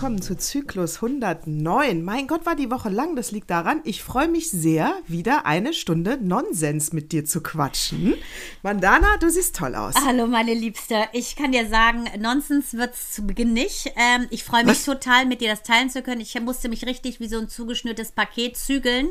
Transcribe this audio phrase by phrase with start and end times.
[0.00, 2.02] Willkommen zu Zyklus 109.
[2.02, 3.82] Mein Gott, war die Woche lang, das liegt daran.
[3.84, 8.14] Ich freue mich sehr, wieder eine Stunde Nonsens mit dir zu quatschen.
[8.62, 9.94] Mandana, du siehst toll aus.
[10.06, 11.04] Hallo, meine Liebste.
[11.12, 13.92] Ich kann dir sagen, Nonsens wird es zu Beginn nicht.
[13.94, 14.84] Ähm, ich freue mich Was?
[14.86, 16.22] total, mit dir das teilen zu können.
[16.22, 19.10] Ich musste mich richtig wie so ein zugeschnürtes Paket zügeln.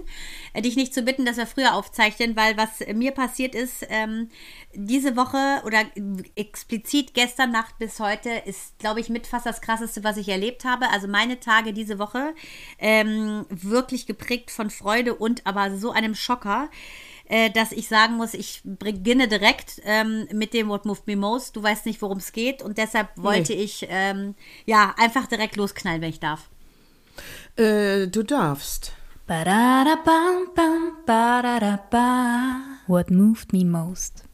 [0.53, 4.30] Äh, dich nicht zu bitten, dass wir früher aufzeichnen, weil was mir passiert ist, ähm,
[4.73, 5.84] diese Woche oder
[6.36, 10.64] explizit gestern Nacht bis heute ist, glaube ich, mit fast das Krasseste, was ich erlebt
[10.66, 10.90] habe.
[10.90, 12.34] Also meine Tage diese Woche
[12.78, 16.70] ähm, wirklich geprägt von Freude und aber so einem Schocker
[17.30, 21.56] äh, dass ich sagen muss, ich beginne direkt ähm, mit dem What Moved Me Most.
[21.56, 23.61] Du weißt nicht, worum es geht und deshalb wollte nee.
[23.61, 24.33] ich ähm,
[24.66, 26.50] ja einfach direkt losknallen, wenn ich darf.
[27.56, 28.94] Äh, du darfst.
[32.88, 34.28] What moved me most?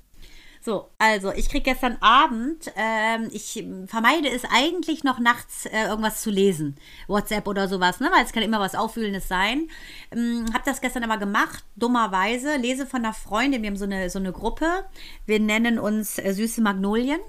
[0.65, 6.21] So, also ich krieg gestern Abend, ähm, ich vermeide es eigentlich noch nachts äh, irgendwas
[6.21, 6.75] zu lesen,
[7.07, 8.09] WhatsApp oder sowas, ne?
[8.11, 9.67] weil es kann immer was Aufwühlendes sein.
[10.11, 14.09] Ähm, hab das gestern aber gemacht, dummerweise, lese von einer Freundin, wir haben so eine,
[14.09, 14.65] so eine Gruppe,
[15.27, 17.19] wir nennen uns äh, Süße Magnolien.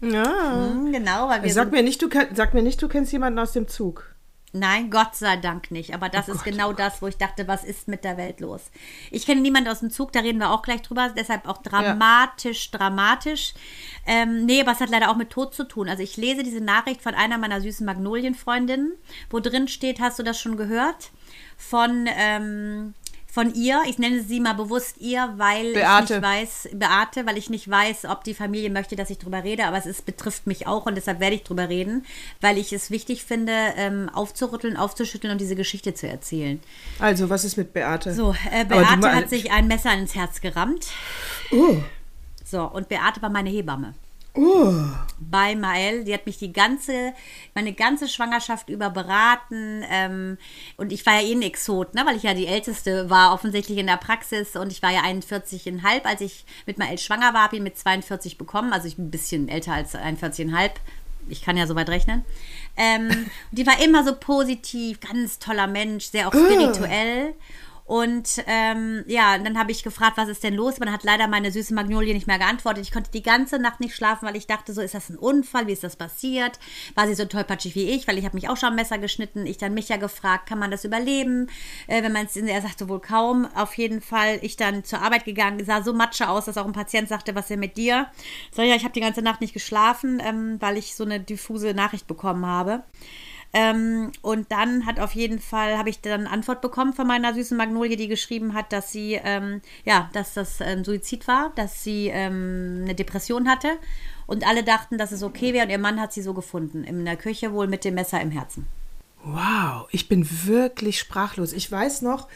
[0.00, 0.70] Ja.
[0.72, 3.50] Mhm, genau, weil wir sag, mir nicht, du, sag mir nicht, du kennst jemanden aus
[3.50, 4.13] dem Zug.
[4.56, 5.94] Nein, Gott sei Dank nicht.
[5.94, 8.16] Aber das oh ist Gott, genau oh das, wo ich dachte, was ist mit der
[8.16, 8.70] Welt los?
[9.10, 11.12] Ich kenne niemanden aus dem Zug, da reden wir auch gleich drüber.
[11.16, 12.78] Deshalb auch dramatisch, ja.
[12.78, 13.54] dramatisch.
[14.06, 15.88] Ähm, nee, aber es hat leider auch mit Tod zu tun.
[15.88, 18.92] Also ich lese diese Nachricht von einer meiner süßen Magnolienfreundinnen,
[19.28, 21.10] wo drin steht, hast du das schon gehört?
[21.56, 22.94] Von ähm,
[23.34, 23.82] von ihr.
[23.88, 26.04] Ich nenne sie mal bewusst ihr, weil Beate.
[26.04, 29.42] ich nicht weiß, Beate, weil ich nicht weiß, ob die Familie möchte, dass ich drüber
[29.42, 32.06] rede, aber es ist, betrifft mich auch und deshalb werde ich drüber reden,
[32.40, 36.60] weil ich es wichtig finde, ähm, aufzurütteln, aufzuschütteln und diese Geschichte zu erzählen.
[37.00, 38.14] Also, was ist mit Beate?
[38.14, 40.86] So, äh, Beate hat sich ein Messer ins Herz gerammt.
[41.50, 41.78] Oh.
[42.44, 43.94] So, und Beate war meine Hebamme.
[44.34, 44.74] Oh.
[45.18, 46.04] Bei Mael.
[46.04, 47.12] Die hat mich die ganze,
[47.54, 49.84] meine ganze Schwangerschaft über beraten.
[49.88, 50.38] Ähm,
[50.76, 52.04] und ich war ja eh ein Exot, ne?
[52.04, 54.56] weil ich ja die Älteste war, offensichtlich in der Praxis.
[54.56, 58.36] Und ich war ja 41,5, als ich mit Mael schwanger war, habe ihn mit 42
[58.36, 58.72] bekommen.
[58.72, 60.70] Also ich bin ein bisschen älter als 41,5.
[61.28, 62.24] Ich kann ja so weit rechnen.
[62.76, 67.30] Ähm, die war immer so positiv, ganz toller Mensch, sehr auch spirituell.
[67.30, 67.63] Oh.
[67.86, 70.80] Und ähm, ja, dann habe ich gefragt, was ist denn los?
[70.80, 72.82] Man hat leider meine süße Magnolie nicht mehr geantwortet.
[72.82, 75.66] Ich konnte die ganze Nacht nicht schlafen, weil ich dachte, so ist das ein Unfall?
[75.66, 76.58] Wie ist das passiert?
[76.94, 78.08] War sie so tollpatschig wie ich?
[78.08, 79.44] Weil ich habe mich auch schon am Messer geschnitten.
[79.46, 81.50] Ich dann mich ja gefragt, kann man das überleben?
[81.86, 83.46] Äh, wenn man es, er sagte wohl kaum.
[83.54, 86.72] Auf jeden Fall, ich dann zur Arbeit gegangen, sah so matsche aus, dass auch ein
[86.72, 88.06] Patient sagte, was ist denn mit dir?
[88.50, 91.74] So ja, ich habe die ganze Nacht nicht geschlafen, ähm, weil ich so eine diffuse
[91.74, 92.82] Nachricht bekommen habe.
[93.56, 97.56] Ähm, und dann hat auf jeden Fall, habe ich dann Antwort bekommen von meiner süßen
[97.56, 102.08] Magnolie, die geschrieben hat, dass sie, ähm, ja, dass das ähm, Suizid war, dass sie
[102.08, 103.68] ähm, eine Depression hatte.
[104.26, 105.66] Und alle dachten, dass es okay wäre.
[105.66, 108.32] Und ihr Mann hat sie so gefunden, in der Küche wohl mit dem Messer im
[108.32, 108.66] Herzen.
[109.22, 111.52] Wow, ich bin wirklich sprachlos.
[111.52, 112.26] Ich weiß noch,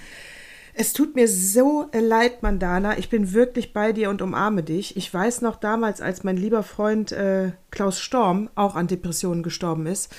[0.72, 2.96] es tut mir so leid, Mandana.
[2.96, 4.96] Ich bin wirklich bei dir und umarme dich.
[4.96, 9.86] Ich weiß noch damals, als mein lieber Freund äh, Klaus Storm auch an Depressionen gestorben
[9.86, 10.14] ist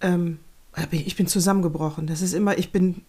[0.00, 0.38] ähm,
[0.90, 2.06] ich bin zusammengebrochen.
[2.06, 3.02] Das ist immer, ich bin,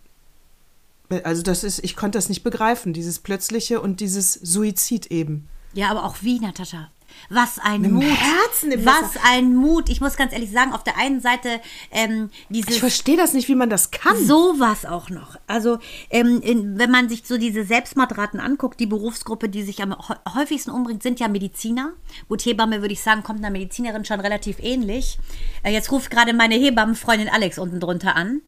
[1.24, 5.48] also das ist, ich konnte das nicht begreifen, dieses plötzliche und dieses Suizid eben.
[5.74, 6.90] Ja, aber auch wie, Natascha?
[7.30, 8.04] Was ein Mit Mut.
[8.04, 9.90] Herzen im Was ein Mut.
[9.90, 11.62] Ich muss ganz ehrlich sagen, auf der einen Seite
[11.92, 12.76] ähm, dieses.
[12.76, 14.18] Ich verstehe das nicht, wie man das kann.
[14.18, 15.38] Sowas auch noch.
[15.48, 15.80] Also,
[16.10, 19.96] ähm, in, wenn man sich so diese Selbstmordraten anguckt, die Berufsgruppe, die sich am
[20.36, 21.94] häufigsten umbringt, sind ja Mediziner.
[22.28, 25.18] Gut, Hebamme würde ich sagen, kommt einer Medizinerin schon relativ ähnlich.
[25.64, 28.42] Äh, jetzt ruft gerade meine Hebammenfreundin Alex unten drunter an.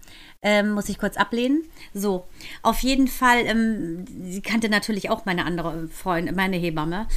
[0.46, 1.64] Ähm, muss ich kurz ablehnen.
[1.94, 2.28] So,
[2.64, 7.08] auf jeden Fall, ähm, sie kannte natürlich auch meine andere Freundin, meine Hebamme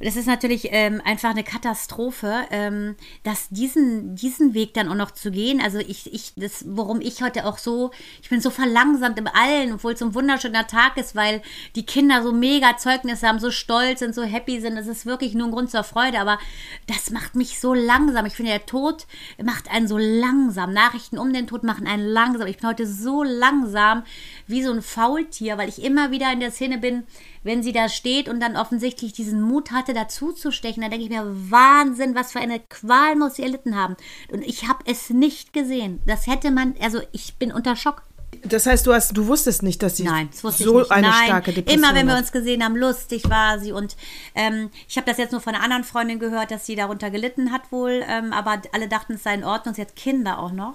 [0.00, 5.12] das ist natürlich ähm, einfach eine Katastrophe, ähm, dass diesen, diesen Weg dann auch noch
[5.12, 5.60] zu gehen.
[5.60, 7.90] Also ich, ich, das, worum ich heute auch so,
[8.22, 11.42] ich bin so verlangsamt im Allen, obwohl es ein wunderschöner Tag ist, weil
[11.74, 14.76] die Kinder so mega Zeugnisse haben, so stolz sind, so happy sind.
[14.76, 16.38] Das ist wirklich nur ein Grund zur Freude, aber
[16.86, 18.26] das macht mich so langsam.
[18.26, 19.06] Ich finde, der Tod
[19.42, 20.72] macht einen so langsam.
[20.72, 22.46] Nachrichten um den Tod machen einen langsam.
[22.46, 24.02] Ich bin heute so langsam
[24.46, 27.04] wie so ein Faultier, weil ich immer wieder in der Szene bin,
[27.42, 31.04] wenn sie da steht und dann offensichtlich diesen Mut hatte, dazu zu stechen, dann denke
[31.04, 33.96] ich mir, Wahnsinn, was für eine Qual muss sie erlitten haben.
[34.30, 36.00] Und ich habe es nicht gesehen.
[36.06, 38.02] Das hätte man, also ich bin unter Schock.
[38.42, 40.90] Das heißt, du hast, du wusstest nicht, dass sie Nein, das wusste so ich nicht.
[40.92, 43.72] eine Nein, starke Depression immer wenn wir uns gesehen haben, lustig war sie.
[43.72, 43.96] Und
[44.34, 47.52] ähm, ich habe das jetzt nur von einer anderen Freundin gehört, dass sie darunter gelitten
[47.52, 48.02] hat wohl.
[48.06, 49.74] Ähm, aber alle dachten, es sei in Ordnung.
[49.74, 50.74] Sie hat Kinder auch noch.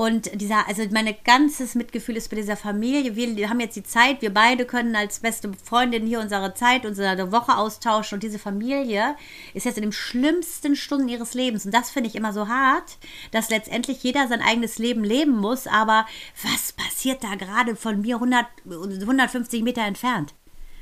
[0.00, 3.16] Und dieser, also mein ganzes Mitgefühl ist bei dieser Familie.
[3.16, 7.32] Wir, haben jetzt die Zeit, wir beide können als beste Freundin hier unsere Zeit, unsere
[7.32, 8.16] Woche austauschen.
[8.16, 9.14] Und diese Familie
[9.52, 11.66] ist jetzt in den schlimmsten Stunden ihres Lebens.
[11.66, 12.96] Und das finde ich immer so hart,
[13.30, 15.66] dass letztendlich jeder sein eigenes Leben leben muss.
[15.66, 16.06] Aber
[16.50, 20.32] was passiert da gerade von mir 100, 150 Meter entfernt?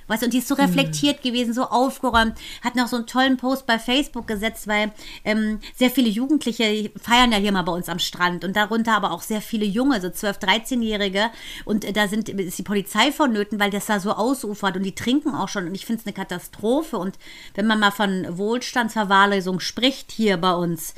[0.08, 3.36] Weißt du, und die ist so reflektiert gewesen, so aufgeräumt, hat noch so einen tollen
[3.36, 4.92] Post bei Facebook gesetzt, weil
[5.24, 9.12] ähm, sehr viele Jugendliche feiern ja hier mal bei uns am Strand und darunter aber
[9.12, 11.30] auch sehr viele Junge, so 12-, 13-Jährige
[11.64, 14.94] und äh, da sind, ist die Polizei vonnöten, weil das da so ausufert und die
[14.94, 15.66] trinken auch schon.
[15.66, 16.96] Und ich finde es eine Katastrophe.
[16.96, 17.18] Und
[17.54, 20.94] wenn man mal von Wohlstandsverwahrlosung spricht hier bei uns,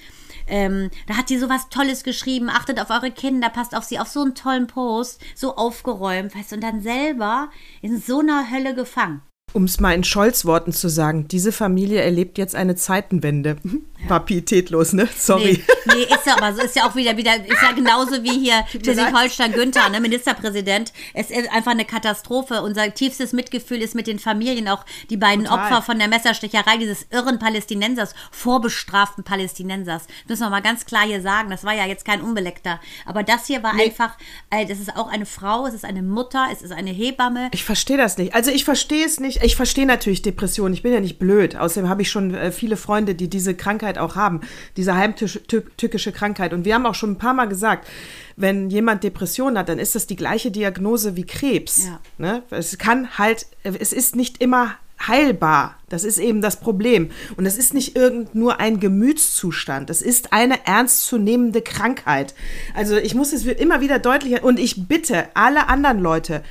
[0.50, 3.99] ähm, da hat sie so was Tolles geschrieben, achtet auf eure Kinder, passt auf sie,
[3.99, 7.50] auf so einen tollen Post, so aufgeräumt, weißt du, und dann selber
[7.81, 9.23] in so einer Hölle gefangen.
[9.52, 13.56] Um es mal in Scholz-Worten zu sagen, diese Familie erlebt jetzt eine Zeitenwende.
[14.08, 15.08] War pietätlos, ne?
[15.17, 15.62] Sorry.
[15.87, 18.38] Nee, nee, ist ja aber so, ist ja auch wieder, wieder, ist ja genauso wie
[18.38, 18.64] hier.
[18.82, 20.93] Schleswig-Holstein Günther, ne, Ministerpräsident.
[21.12, 22.62] Es ist einfach eine Katastrophe.
[22.62, 25.67] Unser tiefstes Mitgefühl ist mit den Familien, auch die beiden Total.
[25.67, 30.06] Opfer von der Messerstecherei dieses irren Palästinensers, vorbestraften Palästinensers.
[30.06, 31.50] Das müssen wir mal ganz klar hier sagen.
[31.50, 32.81] Das war ja jetzt kein Unbeleckter.
[33.05, 34.17] Aber das hier war einfach,
[34.50, 37.49] äh, das ist auch eine Frau, es ist eine Mutter, es ist eine Hebamme.
[37.53, 38.35] Ich verstehe das nicht.
[38.35, 39.40] Also ich verstehe es nicht.
[39.43, 40.75] Ich verstehe natürlich Depressionen.
[40.75, 41.57] Ich bin ja nicht blöd.
[41.57, 44.41] Außerdem habe ich schon äh, viele Freunde, die diese Krankheit auch haben.
[44.77, 46.53] Diese heimtückische Krankheit.
[46.53, 47.89] Und wir haben auch schon ein paar Mal gesagt,
[48.37, 51.87] wenn jemand Depression hat, dann ist das die gleiche Diagnose wie Krebs.
[51.87, 52.01] Ja.
[52.19, 52.43] Ne?
[52.51, 54.77] Es kann halt, es ist nicht immer
[55.07, 55.77] heilbar.
[55.89, 57.11] Das ist eben das Problem.
[57.37, 59.91] Und es ist nicht irgend nur ein Gemütszustand.
[59.91, 62.35] Es ist eine ernstzunehmende Krankheit.
[62.75, 66.43] Also ich muss es immer wieder deutlicher und ich bitte alle anderen Leute,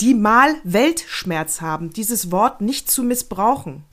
[0.00, 3.84] die mal Weltschmerz haben, dieses Wort nicht zu missbrauchen.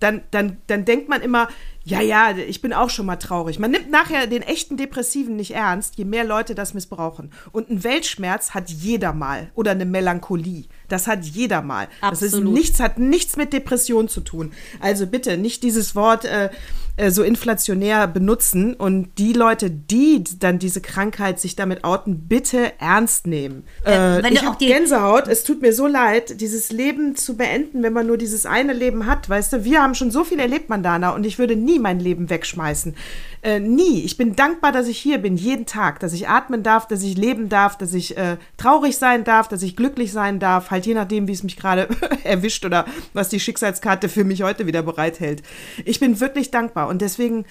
[0.00, 1.48] Dann, dann, dann denkt man immer,
[1.84, 3.58] ja, ja, ich bin auch schon mal traurig.
[3.58, 7.30] Man nimmt nachher den echten Depressiven nicht ernst, je mehr Leute das missbrauchen.
[7.52, 9.50] Und ein Weltschmerz hat jeder mal.
[9.54, 10.64] Oder eine Melancholie.
[10.88, 11.88] Das hat jeder mal.
[12.00, 12.54] Das ist Absolut.
[12.54, 14.52] nichts, hat nichts mit Depression zu tun.
[14.80, 16.50] Also bitte nicht dieses Wort äh,
[16.96, 22.72] äh, so inflationär benutzen und die Leute, die dann diese Krankheit sich damit outen, bitte
[22.78, 23.64] ernst nehmen.
[23.84, 25.28] Äh, Äh, ich habe Gänsehaut.
[25.28, 29.06] Es tut mir so leid, dieses Leben zu beenden, wenn man nur dieses eine Leben
[29.06, 29.28] hat.
[29.28, 32.30] Weißt du, wir haben schon so viel erlebt, Mandana, und ich würde nie mein Leben
[32.30, 32.94] wegschmeißen.
[33.42, 34.04] Äh, nie.
[34.04, 37.16] Ich bin dankbar, dass ich hier bin, jeden Tag, dass ich atmen darf, dass ich
[37.16, 40.94] leben darf, dass ich äh, traurig sein darf, dass ich glücklich sein darf, halt je
[40.94, 41.88] nachdem, wie es mich gerade
[42.24, 45.42] erwischt oder was die Schicksalskarte für mich heute wieder bereithält.
[45.84, 47.46] Ich bin wirklich dankbar und deswegen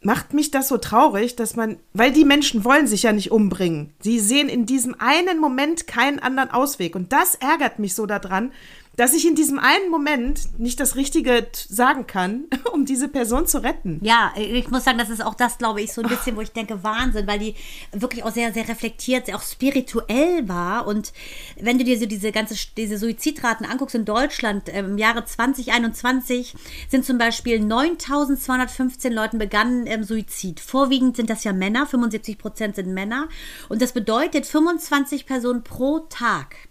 [0.00, 3.92] macht mich das so traurig, dass man, weil die Menschen wollen sich ja nicht umbringen.
[4.00, 6.94] Sie sehen in diesem einen Moment keinen anderen Ausweg.
[6.94, 8.52] Und das ärgert mich so daran,
[8.98, 13.62] dass ich in diesem einen Moment nicht das Richtige sagen kann, um diese Person zu
[13.62, 14.00] retten.
[14.02, 16.50] Ja, ich muss sagen, das ist auch das, glaube ich, so ein bisschen, wo ich
[16.50, 17.54] denke, Wahnsinn, weil die
[17.92, 20.88] wirklich auch sehr, sehr reflektiert, sehr auch spirituell war.
[20.88, 21.12] Und
[21.60, 26.56] wenn du dir so diese ganze, diese Suizidraten anguckst in Deutschland, ähm, im Jahre 2021
[26.88, 30.58] sind zum Beispiel 9215 Leuten begannen ähm, Suizid.
[30.58, 33.28] Vorwiegend sind das ja Männer, 75 Prozent sind Männer.
[33.68, 36.67] Und das bedeutet 25 Personen pro Tag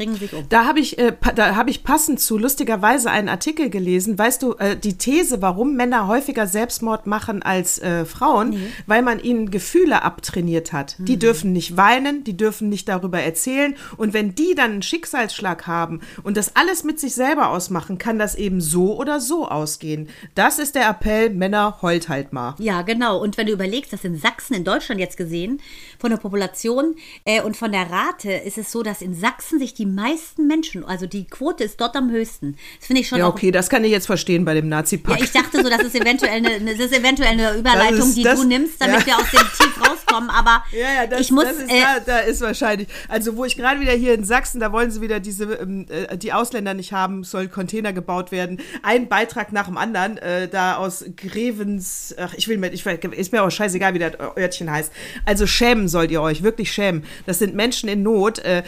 [0.00, 0.48] bringen sich um.
[0.48, 4.18] Da habe ich, äh, da habe ich passend zu lustigerweise einen Artikel gelesen.
[4.18, 9.20] Weißt du, äh, die These, warum Männer häufiger Selbstmord machen als äh, Frauen, weil man
[9.20, 10.96] ihnen Gefühle abtrainiert hat.
[10.98, 13.76] Die dürfen nicht weinen, die dürfen nicht darüber erzählen.
[13.98, 18.18] Und wenn die dann einen Schicksalsschlag haben und das alles mit sich selber ausmachen, kann
[18.18, 20.08] das eben so oder so ausgehen.
[20.34, 22.54] Das ist der Appell, Männer heult halt mal.
[22.58, 23.20] Ja, genau.
[23.20, 25.60] Und wenn du überlegst, dass in Sachsen, in Deutschland jetzt gesehen,
[25.98, 29.74] von der Population äh, und von der Rate ist es so, dass in Sachsen sich
[29.74, 32.56] die meisten Menschen, also die Quote ist dort am höchsten.
[32.78, 35.22] Das finde ich schon Ja, okay, das kann ich jetzt verstehen bei dem Ja, Nazi-Pakt.
[35.22, 38.40] ich dachte so, das ist eventuell eine, das ist eventuell eine Überleitung, ist- die das-
[38.40, 39.06] du nimmst, damit ja.
[39.06, 40.30] wir aus dem Tief rauskommen.
[40.30, 41.44] Aber Ja, ja, das, ich muss.
[41.44, 42.88] das ist, äh, da, da ist wahrscheinlich.
[43.08, 46.16] Also, wo ich gerade wieder hier in Sachsen, da wollen sie wieder diese, ähm, äh,
[46.16, 48.60] die Ausländer nicht haben, soll Container gebaut werden.
[48.82, 53.32] Ein Beitrag nach dem anderen, äh, da aus Grevens, ach, ich will mir, ich, ist
[53.32, 54.92] mir auch scheißegal, wie das Örtchen heißt.
[55.24, 57.04] Also, schämen sollt ihr euch, wirklich schämen.
[57.26, 58.38] Das sind Menschen in Not.
[58.40, 58.62] Äh,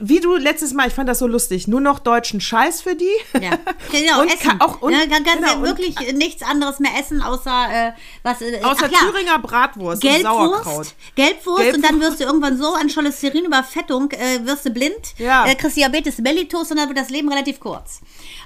[0.00, 3.10] wie du letztes Mal, ich fand das so lustig, nur noch deutschen Scheiß für die.
[3.40, 3.58] Ja,
[3.92, 4.60] genau, Und Essen.
[4.60, 8.40] auch- und- ne, ganz, ganz genau, und- wirklich nichts anderes mehr essen, außer äh, was.
[8.40, 10.24] Äh, Außer ach ja, Thüringer Bratwurst und Gelbwurst,
[10.64, 10.94] Sauerkraut.
[11.14, 15.46] Gelbwurst, Gelbwurst, und dann wirst du irgendwann so an Cholesterinüberfettung, äh, wirst du blind, ja.
[15.46, 18.00] äh, kriegst Diabetes mellitus und dann wird das Leben relativ kurz.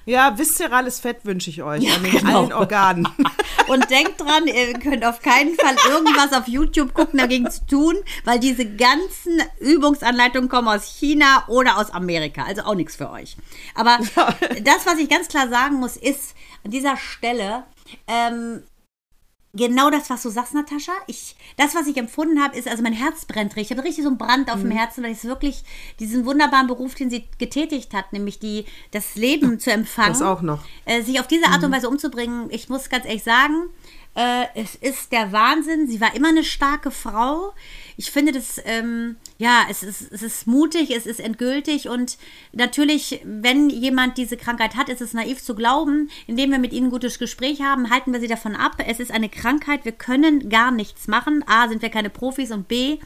[0.04, 2.40] Ja, viszerales Fett wünsche ich euch ja, an den genau.
[2.40, 3.08] allen Organen.
[3.68, 7.94] Und denkt dran, ihr könnt auf keinen Fall irgendwas auf YouTube gucken, dagegen zu tun,
[8.24, 12.11] weil diese ganzen Übungsanleitungen kommen aus China oder aus Amerika.
[12.44, 13.36] Also auch nichts für euch.
[13.74, 13.98] Aber
[14.62, 17.64] das, was ich ganz klar sagen muss, ist an dieser Stelle,
[18.06, 18.62] ähm,
[19.54, 20.92] Genau das, was du sagst, Natascha.
[21.06, 23.72] Ich, das, was ich empfunden habe, ist, also mein Herz brennt richtig.
[23.72, 24.70] Ich habe richtig so einen Brand auf mhm.
[24.70, 25.62] dem Herzen, weil ich wirklich
[26.00, 30.14] diesen wunderbaren Beruf, den sie getätigt hat, nämlich die, das Leben zu empfangen.
[30.14, 30.64] Das auch noch.
[30.86, 31.66] Äh, sich auf diese Art mhm.
[31.66, 32.46] und Weise umzubringen.
[32.48, 33.68] Ich muss ganz ehrlich sagen,
[34.14, 35.86] äh, es ist der Wahnsinn.
[35.86, 37.52] Sie war immer eine starke Frau
[37.96, 42.18] ich finde das, ähm, ja, es ist, es ist mutig, es ist endgültig und
[42.52, 46.86] natürlich, wenn jemand diese Krankheit hat, ist es naiv zu glauben, indem wir mit ihnen
[46.86, 48.76] ein gutes Gespräch haben, halten wir sie davon ab.
[48.86, 51.44] Es ist eine Krankheit, wir können gar nichts machen.
[51.46, 52.98] A, sind wir keine Profis und B,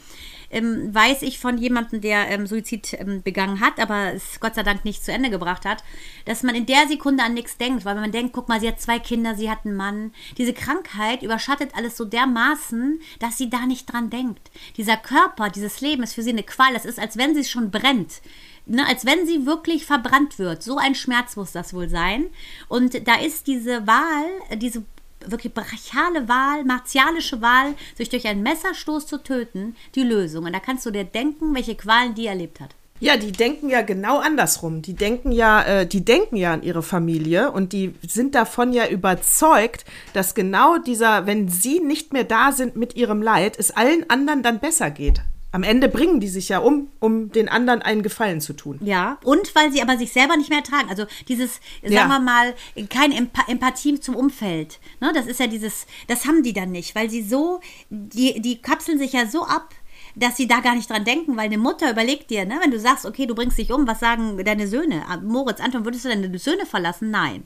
[0.50, 4.62] ähm, weiß ich von jemandem, der ähm, Suizid ähm, begangen hat, aber es Gott sei
[4.62, 5.82] Dank nicht zu Ende gebracht hat,
[6.24, 8.80] dass man in der Sekunde an nichts denkt, weil man denkt, guck mal, sie hat
[8.80, 10.12] zwei Kinder, sie hat einen Mann.
[10.38, 14.50] Diese Krankheit überschattet alles so dermaßen, dass sie da nicht dran denkt.
[14.76, 16.74] Dieser Körper, dieses Leben ist für sie eine Qual.
[16.74, 18.20] Es ist, als wenn sie schon brennt.
[18.68, 20.60] Ne, als wenn sie wirklich verbrannt wird.
[20.60, 22.26] So ein Schmerz muss das wohl sein.
[22.66, 24.26] Und da ist diese Wahl,
[24.56, 24.84] diese
[25.24, 30.44] wirklich brachiale Wahl, martialische Wahl, sich durch einen Messerstoß zu töten, die Lösung.
[30.44, 32.74] Und da kannst du dir denken, welche Qualen die erlebt hat.
[32.98, 34.80] Ja, die denken ja genau andersrum.
[34.80, 38.88] Die denken ja, äh, die denken ja an ihre Familie und die sind davon ja
[38.88, 44.08] überzeugt, dass genau dieser, wenn sie nicht mehr da sind mit ihrem Leid, es allen
[44.08, 45.20] anderen dann besser geht.
[45.56, 48.78] Am Ende bringen die sich ja um, um den anderen einen Gefallen zu tun.
[48.82, 50.90] Ja, und weil sie aber sich selber nicht mehr ertragen.
[50.90, 52.08] Also dieses, sagen ja.
[52.08, 52.52] wir mal,
[52.90, 54.78] keine Emp Empathie zum Umfeld.
[55.00, 58.60] Ne, das ist ja dieses, das haben die dann nicht, weil sie so, die, die
[58.60, 59.74] kapseln sich ja so ab,
[60.14, 62.78] dass sie da gar nicht dran denken, weil eine Mutter überlegt dir, ne, wenn du
[62.78, 65.04] sagst, okay, du bringst dich um, was sagen deine Söhne?
[65.22, 67.10] Moritz, Anton, würdest du deine Söhne verlassen?
[67.10, 67.44] Nein.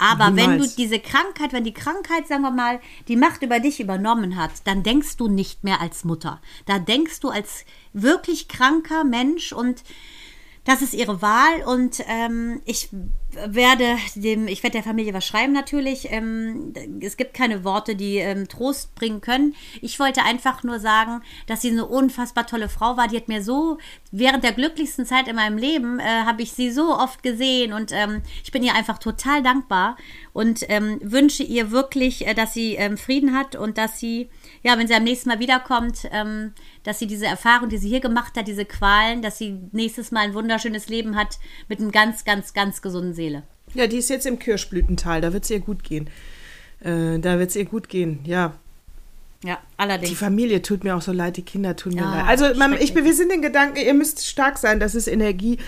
[0.00, 0.48] Aber Niemals.
[0.48, 4.34] wenn du diese Krankheit, wenn die Krankheit, sagen wir mal, die Macht über dich übernommen
[4.36, 6.40] hat, dann denkst du nicht mehr als Mutter.
[6.64, 9.84] Da denkst du als wirklich kranker Mensch und
[10.64, 12.88] das ist ihre Wahl und ähm, ich
[13.46, 16.10] werde dem, ich werde der Familie was schreiben natürlich.
[16.10, 19.54] Ähm, es gibt keine Worte, die ähm, Trost bringen können.
[19.80, 23.08] Ich wollte einfach nur sagen, dass sie eine unfassbar tolle Frau war.
[23.08, 23.78] Die hat mir so
[24.10, 27.92] während der glücklichsten Zeit in meinem Leben äh, habe ich sie so oft gesehen und
[27.92, 29.96] ähm, ich bin ihr einfach total dankbar
[30.32, 34.28] und ähm, wünsche ihr wirklich, äh, dass sie ähm, Frieden hat und dass sie
[34.62, 38.00] ja, wenn sie am nächsten Mal wiederkommt, ähm, dass sie diese Erfahrung, die sie hier
[38.00, 42.24] gemacht hat, diese Qualen, dass sie nächstes Mal ein wunderschönes Leben hat mit einem ganz,
[42.24, 43.42] ganz, ganz gesunden Seele.
[43.74, 46.08] Ja, die ist jetzt im Kirschblütental, da wird es ihr gut gehen.
[46.80, 48.54] Äh, da wird es ihr gut gehen, ja.
[49.44, 50.10] Ja, allerdings.
[50.10, 52.26] Die Familie tut mir auch so leid, die Kinder tun mir ja, leid.
[52.26, 55.58] Also, man, ich, wir sind den Gedanken, ihr müsst stark sein, das ist Energie,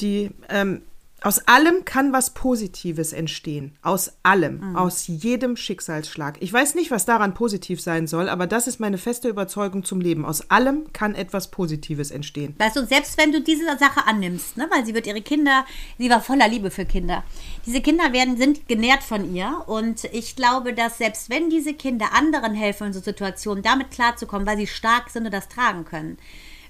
[0.00, 0.82] die ähm,
[1.24, 3.72] aus allem kann was Positives entstehen.
[3.80, 4.60] Aus allem.
[4.60, 4.76] Mhm.
[4.76, 6.36] Aus jedem Schicksalsschlag.
[6.40, 10.02] Ich weiß nicht, was daran positiv sein soll, aber das ist meine feste Überzeugung zum
[10.02, 10.26] Leben.
[10.26, 12.54] Aus allem kann etwas Positives entstehen.
[12.58, 15.64] Weißt du, selbst wenn du diese Sache annimmst, ne, weil sie wird ihre Kinder,
[15.96, 17.24] sie war voller Liebe für Kinder.
[17.64, 22.12] Diese Kinder werden, sind genährt von ihr und ich glaube, dass selbst wenn diese Kinder
[22.12, 26.18] anderen helfen in so Situationen, damit klarzukommen, weil sie stark sind und das tragen können,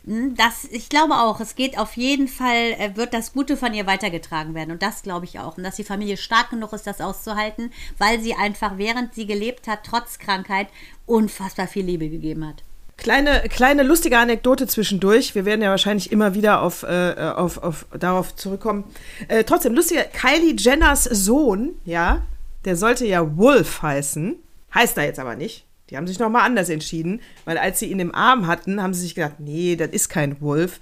[0.07, 3.87] das, ich glaube auch, es geht auf jeden Fall, äh, wird das Gute von ihr
[3.87, 4.73] weitergetragen werden.
[4.73, 5.57] Und das glaube ich auch.
[5.57, 9.67] Und dass die Familie stark genug ist, das auszuhalten, weil sie einfach, während sie gelebt
[9.67, 10.69] hat, trotz Krankheit,
[11.07, 12.63] unfassbar viel Liebe gegeben hat.
[12.97, 15.35] Kleine, kleine lustige Anekdote zwischendurch.
[15.35, 18.85] Wir werden ja wahrscheinlich immer wieder auf, äh, auf, auf, darauf zurückkommen.
[19.29, 22.23] Äh, trotzdem, lustiger, Kylie Jenners Sohn, ja,
[22.65, 24.37] der sollte ja Wolf heißen.
[24.75, 25.65] Heißt er jetzt aber nicht.
[25.91, 29.03] Die haben sich nochmal anders entschieden, weil als sie ihn im Arm hatten, haben sie
[29.03, 30.81] sich gedacht, nee, das ist kein Wolf.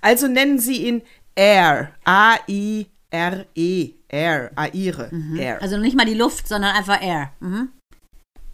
[0.00, 1.02] Also nennen sie ihn
[1.34, 1.92] Air.
[2.04, 3.90] A-I-R-E.
[4.08, 4.50] Air.
[4.56, 5.08] Aire.
[5.10, 5.38] Mhm.
[5.38, 5.62] Air.
[5.62, 7.32] Also nicht mal die Luft, sondern einfach Air.
[7.40, 7.70] Mhm.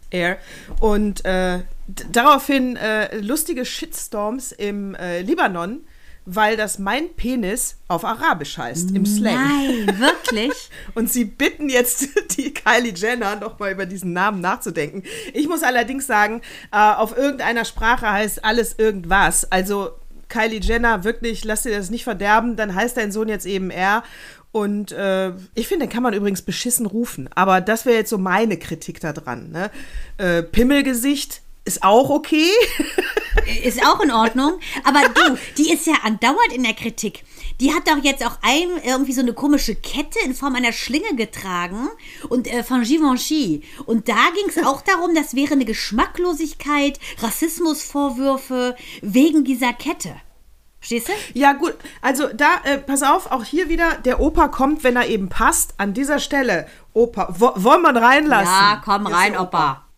[0.09, 0.37] Air.
[0.79, 1.59] Und äh,
[2.11, 5.81] daraufhin äh, lustige Shitstorms im äh, Libanon
[6.31, 9.33] weil das mein Penis auf Arabisch heißt, im Slang.
[9.33, 10.69] Nein, wirklich?
[10.93, 15.03] und sie bitten jetzt die Kylie Jenner nochmal über diesen Namen nachzudenken.
[15.33, 19.51] Ich muss allerdings sagen, äh, auf irgendeiner Sprache heißt alles irgendwas.
[19.51, 19.91] Also
[20.27, 24.03] Kylie Jenner, wirklich, lass dir das nicht verderben, dann heißt dein Sohn jetzt eben er.
[24.51, 27.29] Und äh, ich finde, den kann man übrigens beschissen rufen.
[27.35, 29.51] Aber das wäre jetzt so meine Kritik daran.
[29.51, 29.69] Ne?
[30.17, 32.49] Äh, Pimmelgesicht ist auch okay.
[33.63, 34.59] Ist auch in Ordnung.
[34.83, 37.23] Aber du, die ist ja andauernd in der Kritik.
[37.59, 41.15] Die hat doch jetzt auch ein, irgendwie so eine komische Kette in Form einer Schlinge
[41.15, 41.89] getragen
[42.29, 43.63] und äh, von Givenchy.
[43.85, 50.15] Und da ging es auch darum, das wäre eine Geschmacklosigkeit, Rassismusvorwürfe wegen dieser Kette.
[50.79, 51.13] Verstehst du?
[51.33, 51.75] Ja, gut.
[52.01, 55.73] Also da, äh, pass auf, auch hier wieder, der Opa kommt, wenn er eben passt.
[55.77, 58.53] An dieser Stelle, Opa, wo, wollen wir ihn reinlassen?
[58.53, 59.88] Ja, komm rein, Opa.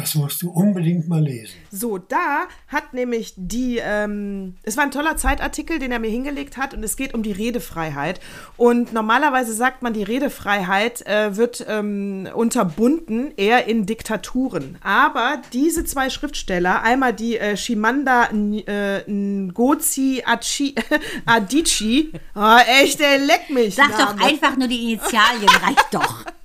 [0.00, 1.54] Das musst du unbedingt mal lesen.
[1.70, 6.56] So, da hat nämlich die, ähm, es war ein toller Zeitartikel, den er mir hingelegt
[6.56, 8.18] hat und es geht um die Redefreiheit.
[8.56, 14.78] Und normalerweise sagt man, die Redefreiheit äh, wird ähm, unterbunden eher in Diktaturen.
[14.82, 20.74] Aber diese zwei Schriftsteller, einmal die äh, Shimanda N äh, Ngozi Achi,
[21.26, 23.74] Adichie, oh, echt, ey, leck mich.
[23.74, 24.04] Sag Name.
[24.04, 26.24] doch einfach nur die Initialien, reicht doch.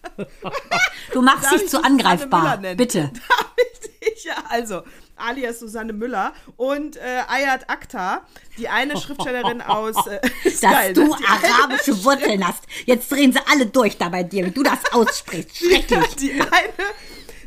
[1.14, 2.58] Du machst dich ich zu angreifbar.
[2.76, 3.12] Bitte.
[3.30, 4.24] Darf ich dich?
[4.26, 4.84] Ja, also,
[5.16, 8.26] alias Susanne Müller und äh, Ayat Akhtar,
[8.58, 9.96] die eine Schriftstellerin aus.
[10.08, 11.16] Äh, Dass geil, du ne?
[11.20, 12.64] Die eine- arabische Wurzeln hast.
[12.86, 15.58] Jetzt drehen sie alle durch da bei dir, wie du das aussprichst.
[15.58, 16.16] Schrecklich.
[16.18, 16.74] Die eine,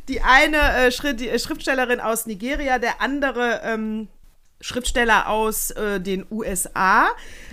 [0.09, 4.09] die eine äh, die, äh, Schriftstellerin aus Nigeria, der andere ähm,
[4.61, 7.09] Schriftsteller aus äh, den USA.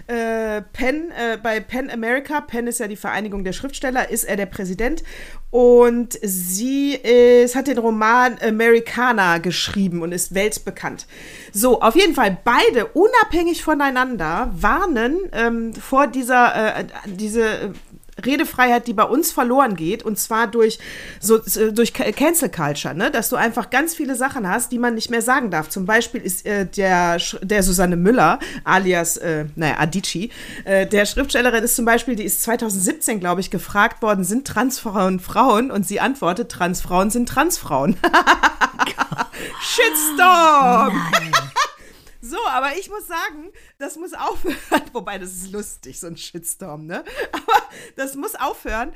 [0.07, 4.37] Äh, Penn, äh, bei Penn America, Penn ist ja die Vereinigung der Schriftsteller, ist er
[4.37, 5.03] der Präsident.
[5.51, 11.05] Und sie ist, hat den Roman Americana geschrieben und ist weltbekannt.
[11.53, 17.69] So, auf jeden Fall, beide unabhängig voneinander warnen ähm, vor dieser äh, diese äh,
[18.25, 20.79] Redefreiheit, die bei uns verloren geht, und zwar durch,
[21.19, 21.39] so,
[21.71, 23.11] durch Ca- Cancel Culture, ne?
[23.11, 25.69] dass du einfach ganz viele Sachen hast, die man nicht mehr sagen darf.
[25.69, 30.31] Zum Beispiel ist äh, der, der Susanne Müller, alias, äh, naja, Adichie,
[30.63, 35.19] äh, der Schriftstellerin ist zum Beispiel, die ist 2017, glaube ich, gefragt worden, sind Transfrauen
[35.19, 35.71] Frauen?
[35.71, 37.97] Und sie antwortet, Transfrauen sind Transfrauen.
[39.61, 41.01] Shitstorm!
[42.27, 44.55] So, aber ich muss sagen, das muss aufhören.
[44.93, 47.03] Wobei, das ist lustig, so ein Shitstorm, ne?
[47.31, 47.61] Aber
[47.95, 48.93] das muss aufhören.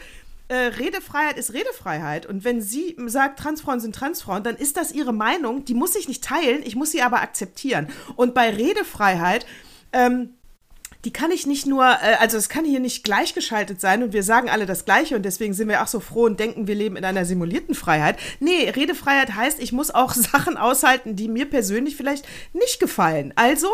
[0.48, 2.26] Äh, Redefreiheit ist Redefreiheit.
[2.26, 5.64] Und wenn sie sagt, Transfrauen sind Transfrauen, dann ist das ihre Meinung.
[5.64, 7.90] Die muss ich nicht teilen, ich muss sie aber akzeptieren.
[8.16, 9.46] Und bei Redefreiheit,
[9.94, 10.34] ähm,
[11.06, 14.24] die kann ich nicht nur, äh, also es kann hier nicht gleichgeschaltet sein und wir
[14.24, 16.98] sagen alle das Gleiche und deswegen sind wir auch so froh und denken, wir leben
[16.98, 18.18] in einer simulierten Freiheit.
[18.40, 23.34] Nee, Redefreiheit heißt, ich muss auch Sachen aushalten, die mir persönlich vielleicht nicht gefallen.
[23.36, 23.68] Also,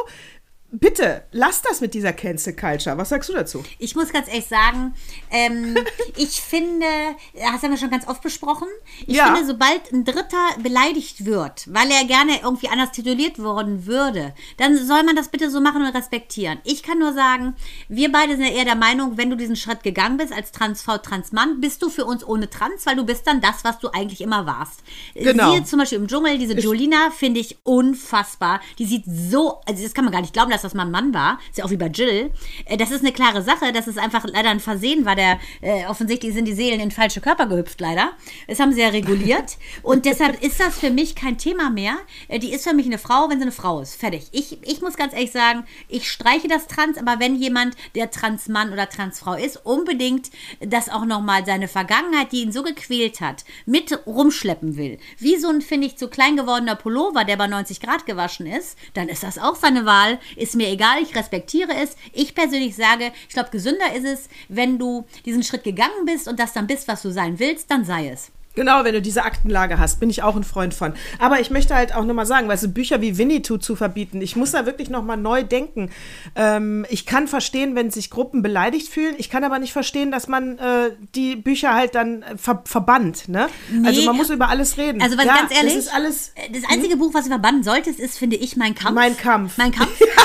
[0.80, 2.98] bitte, lass das mit dieser Cancel Culture.
[2.98, 3.64] Was sagst du dazu?
[3.80, 4.94] Ich muss ganz ehrlich sagen,
[5.32, 5.76] ähm,
[6.18, 6.86] ich finde,
[7.34, 8.68] das haben wir schon ganz oft besprochen,
[9.08, 9.28] ich Ja.
[9.34, 14.78] finde, sobald ein Dritter beleidigt wird, weil er gerne irgendwie anders tituliert worden würde, dann
[14.78, 16.60] soll man das bitte so machen und respektieren.
[16.64, 17.56] Ich kann nur sagen,
[17.88, 20.98] wir beide sind ja eher der Meinung, wenn du diesen Schritt gegangen bist als Transfrau,
[20.98, 24.22] Transmann, bist du für uns ohne Trans, weil du bist dann das, was du eigentlich
[24.22, 24.82] immer warst.
[25.14, 25.52] Genau.
[25.52, 28.60] Siehe zum Beispiel im Dschungel, diese Jolina finde ich unfassbar.
[28.80, 31.14] Die sieht so, also das kann man gar nicht glauben, dass das mal ein Mann
[31.14, 31.40] war.
[31.50, 32.32] Ist ja auch wie bei Jill.
[32.66, 35.16] Äh, Das ist eine klare Sache, dass es einfach leider ein Versehen war.
[35.16, 38.12] Der, äh, offensichtlich sind die Seelen in falsche Körper gehüpft, leider.
[38.48, 39.58] Das haben sie ja reguliert.
[39.84, 41.98] Und deshalb ist das für mich kein Thema mehr.
[42.28, 43.96] Äh, Die ist für mich eine Frau, wenn sie eine Frau ist.
[43.96, 44.28] Fertig.
[44.32, 48.72] Ich, ich muss ganz ehrlich sagen, ich streiche das Trans, aber wenn jemand, der Transmann
[48.74, 53.98] oder Transfrau ist, unbedingt das auch nochmal seine Vergangenheit, die ihn so gequält hat, mit
[54.06, 58.06] rumschleppen will, wie so ein, finde ich, zu klein gewordener Pullover, der bei 90 Grad
[58.06, 60.20] gewaschen ist, dann ist das auch seine Wahl.
[60.46, 61.96] Ist mir egal, ich respektiere es.
[62.14, 66.40] Ich persönlich sage, ich glaube, gesünder ist es, wenn du diesen Schritt gegangen bist und
[66.40, 68.30] das dann bist, was du sein willst, dann sei es.
[68.54, 70.94] Genau, wenn du diese Aktenlage hast, bin ich auch ein Freund von.
[71.20, 74.38] Aber ich möchte halt auch nochmal sagen, weißt du, Bücher wie Winnetou zu verbieten, ich
[74.38, 75.90] muss da wirklich nochmal neu denken.
[76.38, 79.14] Ähm, ich kann verstehen, wenn sich Gruppen beleidigt fühlen.
[79.18, 83.28] Ich kann aber nicht verstehen, dass man äh, die Bücher halt dann äh, ver verbannt.
[83.28, 83.48] Ne?
[83.84, 84.06] Also Nee.
[84.06, 85.02] man muss über alles reden.
[85.02, 86.32] Also, was ja, ganz ehrlich, Das ist alles.
[86.54, 88.96] das einzige Buch, was du verbannen solltest, ist, finde ich, Mein Kampf.
[88.96, 89.58] Mein Kampf.
[89.58, 90.00] Mein Kampf.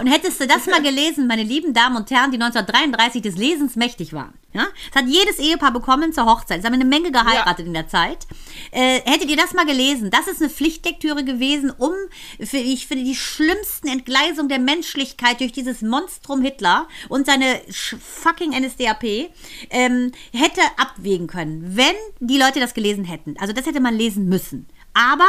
[0.00, 3.76] Und hättest du das mal gelesen, meine lieben Damen und Herren, die 1933 des Lesens
[3.76, 4.34] mächtig waren.
[4.52, 4.66] Ja?
[4.92, 6.60] Das hat jedes Ehepaar bekommen zur Hochzeit.
[6.60, 8.26] Es haben eine Menge geheiratet in der Zeit.
[8.70, 10.10] Äh, hättet ihr das mal gelesen?
[10.10, 11.92] Das ist eine Pflichtlektüre gewesen, um,
[12.40, 18.50] für, ich finde, die schlimmsten Entgleisung der Menschlichkeit durch dieses Monstrum Hitler und seine fucking
[18.50, 19.30] NSDAP
[19.70, 23.36] ähm, hätte abwägen können, wenn die Leute das gelesen hätten.
[23.38, 24.66] Also das hätte man lesen müssen.
[24.94, 25.28] Aber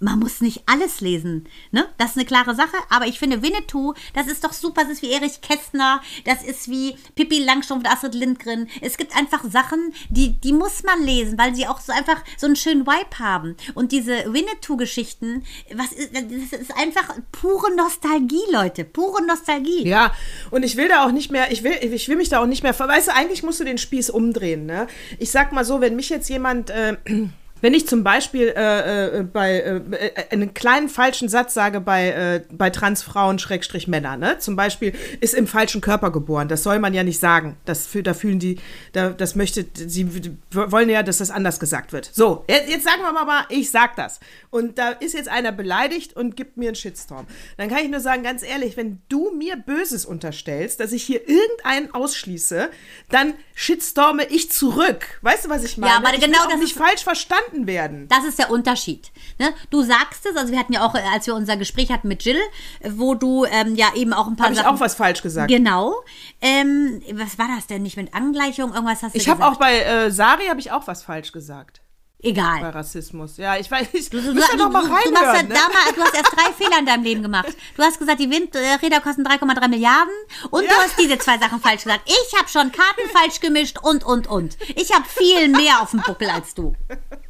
[0.00, 1.86] man muss nicht alles lesen, ne?
[1.98, 5.02] Das ist eine klare Sache, aber ich finde Winnetou, das ist doch super, das ist
[5.02, 8.68] wie Erich Kästner, das ist wie Pippi Langstrumpf und Astrid Lindgren.
[8.80, 12.46] Es gibt einfach Sachen, die, die muss man lesen, weil sie auch so einfach so
[12.46, 13.56] einen schönen Vibe haben.
[13.74, 19.86] Und diese Winnetou-Geschichten, was ist, das ist einfach pure Nostalgie, Leute, pure Nostalgie.
[19.86, 20.14] Ja,
[20.50, 22.62] und ich will da auch nicht mehr, ich will, ich will mich da auch nicht
[22.62, 24.86] mehr, weißt du, eigentlich musst du den Spieß umdrehen, ne?
[25.18, 26.96] Ich sag mal so, wenn mich jetzt jemand, äh,
[27.60, 32.10] Wenn ich zum Beispiel äh, äh, bei äh, äh, einen kleinen falschen Satz sage bei,
[32.10, 34.38] äh, bei Transfrauen Schrägstrich Männer, ne?
[34.38, 36.48] Zum Beispiel ist im falschen Körper geboren.
[36.48, 37.56] Das soll man ja nicht sagen.
[37.64, 38.58] Das, da fühlen die,
[38.92, 40.08] da, das möchte, sie
[40.52, 42.10] wollen ja, dass das anders gesagt wird.
[42.12, 44.20] So, jetzt, jetzt sagen wir mal, ich sag das.
[44.50, 47.26] Und da ist jetzt einer beleidigt und gibt mir einen Shitstorm.
[47.56, 51.28] Dann kann ich nur sagen, ganz ehrlich, wenn du mir Böses unterstellst, dass ich hier
[51.28, 52.70] irgendeinen ausschließe,
[53.10, 55.18] dann shitstorme ich zurück.
[55.22, 55.92] Weißt du, was ich meine?
[55.92, 58.08] Ja, aber ich genau das nicht falsch verstanden werden.
[58.08, 59.10] Das ist der Unterschied.
[59.38, 59.52] Ne?
[59.70, 62.22] Du sagst es, also wir hatten ja auch, äh, als wir unser Gespräch hatten mit
[62.24, 62.38] Jill,
[62.80, 65.50] äh, wo du ähm, ja eben auch ein paar Habe ich auch was falsch gesagt?
[65.50, 65.94] Genau.
[66.40, 68.72] Ähm, was war das denn nicht mit Angleichung?
[68.72, 71.80] Irgendwas hast du Ich habe auch bei äh, Sari habe ich auch was falsch gesagt.
[72.22, 72.70] Bei Egal.
[72.70, 73.38] Rassismus.
[73.38, 75.48] Ja, ich weiß, ich Du, du, du, noch mal du, machst reinhören.
[75.48, 75.54] Ne?
[75.54, 77.48] damals, du hast erst drei Fehler in deinem Leben gemacht.
[77.76, 80.12] Du hast gesagt, die Windräder kosten 3,3 Milliarden
[80.50, 80.82] und du Ja.
[80.82, 82.02] hast diese zwei Sachen falsch gesagt.
[82.04, 84.58] Ich habe schon Karten falsch gemischt und, und, und.
[84.76, 86.74] Ich habe viel mehr auf dem Buckel als du.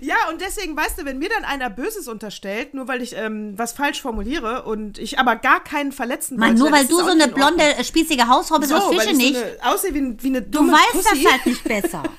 [0.00, 3.54] Ja, und deswegen, weißt du, wenn mir dann einer Böses unterstellt, nur weil ich ähm,
[3.56, 7.10] was falsch formuliere und ich aber gar keinen verletzen Mann, wollte, nur weil du so
[7.10, 9.34] eine blonde, äh, spießige Hausfrau bist so, aus Fische ich nicht.
[9.36, 11.24] so eine, aussehe wie, wie eine Du dumme weißt Pussy.
[11.24, 12.02] das halt nicht besser.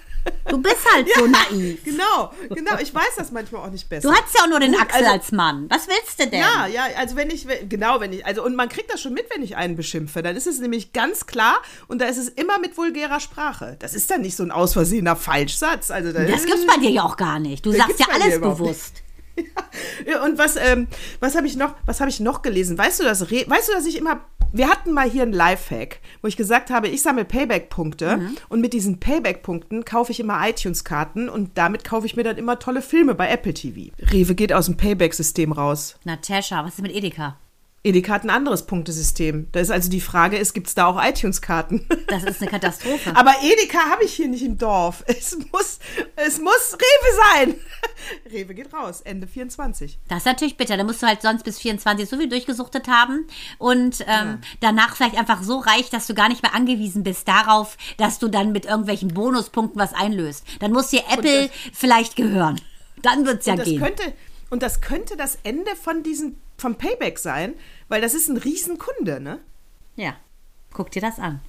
[0.50, 1.84] Du bist halt so naiv.
[1.84, 2.78] Genau, genau.
[2.82, 4.10] Ich weiß das manchmal auch nicht besser.
[4.10, 5.66] Du hast ja auch nur den Gut, Axel also- als Mann.
[5.70, 6.40] Was willst du denn?
[6.40, 9.26] Ja, ja, also wenn ich, genau, wenn ich, also und man kriegt das schon mit,
[9.34, 12.60] wenn ich einen beschimpfe, dann ist es nämlich ganz klar und da ist es immer
[12.60, 13.78] mit vulgärer Sprache.
[13.80, 15.92] Das ist dann nicht so ein aus Versehener Falschsatz.
[15.92, 17.66] Also da Das gibt's bei dir ja auch gar nicht.
[17.66, 19.02] Du sagst ja alles bewusst.
[20.08, 20.88] Ja, und was, ähm,
[21.20, 22.78] was habe ich noch, was habe ich noch gelesen?
[22.78, 26.00] Weißt du, das, Re- weißt du, dass ich immer, wir hatten mal hier einen Lifehack,
[26.22, 28.38] wo ich gesagt habe, ich sammle Payback-Punkte Mhm.
[28.50, 32.58] und mit diesen Payback-Punkten kaufe ich immer iTunes-Karten und damit kaufe ich mir dann immer
[32.60, 33.92] tolle Filme bei Apple TV.
[34.12, 35.96] Rewe geht aus dem Payback-System raus.
[36.04, 37.38] Natascha, was ist mit Edeka?
[37.84, 39.48] Edeka hat ein anderes Punktesystem.
[39.52, 41.88] Da ist also die Frage, ist, gibt es da auch iTunes-Karten?
[42.12, 43.16] Das ist eine Katastrophe.
[43.16, 45.04] Aber Edeka habe ich hier nicht im Dorf.
[45.08, 45.80] Es muss,
[46.18, 47.56] es muss Rewe sein.
[48.32, 49.98] Rewe geht raus, Ende 24.
[50.10, 50.76] Das ist natürlich bitter.
[50.76, 53.26] Da musst du halt sonst bis 24 so viel durchgesuchtet haben
[53.60, 57.78] und ähm, danach vielleicht einfach so reich, dass du gar nicht mehr angewiesen bist darauf,
[57.98, 60.46] dass du dann mit irgendwelchen Bonuspunkten was einlöst.
[60.60, 62.60] Dann muss dir Apple vielleicht gehören.
[63.02, 63.82] Dann wird's ja Und das gehen.
[63.82, 64.14] könnte
[64.50, 67.56] und das könnte das Ende von diesem vom Payback sein,
[67.90, 69.40] weil das ist ein Riesenkunde, ne?
[69.96, 70.16] ja,
[70.72, 71.42] guck dir das an.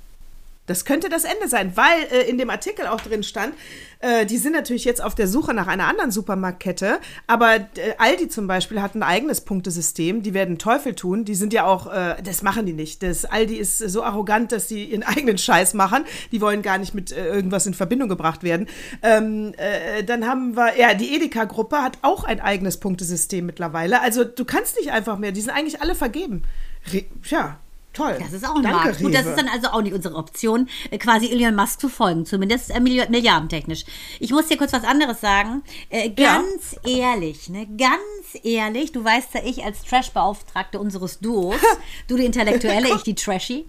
[0.66, 3.55] Das könnte das Ende sein, weil äh, in dem Artikel auch drin stand,
[3.98, 8.29] äh, die sind natürlich jetzt auf der Suche nach einer anderen Supermarktkette, aber äh, Aldi
[8.29, 12.14] zum Beispiel hat ein eigenes Punktesystem, die werden Teufel tun, die sind ja auch, äh,
[12.22, 13.03] das machen die nicht.
[13.03, 16.94] Das Aldi ist so arrogant, dass sie ihren eigenen Scheiß machen, die wollen gar nicht
[16.94, 18.68] mit äh, irgendwas in Verbindung gebracht werden.
[19.03, 24.22] Ähm, äh, dann haben wir, ja, die Edeka-Gruppe hat auch ein eigenes Punktesystem mittlerweile, also
[24.22, 26.44] du kannst nicht einfach mehr, die sind eigentlich alle vergeben.
[26.92, 27.59] Re ja,
[27.93, 28.17] toll.
[28.21, 29.01] Das ist auch ein Danke, Markt.
[29.01, 32.27] Gut, das ist dann also auch nicht unsere Option, äh, quasi Elon Musk zu folgen,
[32.27, 33.85] zumindest äh, Milli- milliardentechnisch.
[34.21, 35.63] Ich muss dir kurz was anderes sagen.
[35.91, 41.57] Äh, ganz ehrlich, ne, ganz ehrlich, du weißt ja, ich als Trash-Beauftragte unseres Duos,
[42.09, 43.67] du die Intellektuelle, ich die Trashy,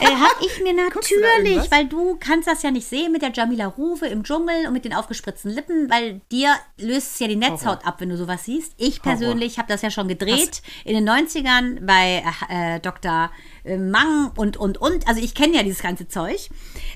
[0.00, 3.32] äh, habe ich mir du natürlich, weil du kannst das ja nicht sehen mit der
[3.32, 7.36] Jamila Ruwe im Dschungel und mit den aufgespritzten Lippen, weil dir löst es ja die
[7.36, 8.74] Netzhaut ab, wenn du sowas siehst.
[8.78, 13.30] Ich persönlich habe das ja schon gedreht in den 90ern bei äh, Dr.
[13.64, 15.08] Mang und, und, und.
[15.08, 16.48] Also ich kenne ja dieses ganze Zeug.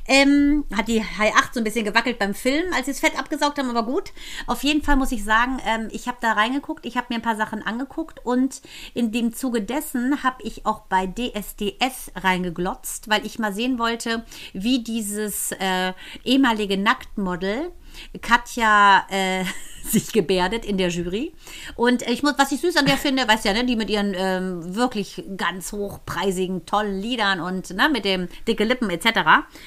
[0.07, 3.19] Ähm, hat die High 8 so ein bisschen gewackelt beim Film, als sie das Fett
[3.19, 4.13] abgesaugt haben, aber gut.
[4.47, 7.23] Auf jeden Fall muss ich sagen, ähm, ich habe da reingeguckt, ich habe mir ein
[7.23, 8.61] paar Sachen angeguckt und
[8.95, 14.25] in dem Zuge dessen habe ich auch bei DSDS reingeglotzt, weil ich mal sehen wollte,
[14.53, 15.93] wie dieses äh,
[16.25, 17.73] ehemalige Nacktmodel
[18.21, 19.45] Katja äh,
[19.85, 21.33] sich gebärdet in der Jury.
[21.77, 24.15] Und ich muss, was ich süß an der finde, weißt ja, ne, die mit ihren
[24.17, 29.21] ähm, wirklich ganz hochpreisigen, tollen Liedern und ne, mit dem dicke Lippen etc.,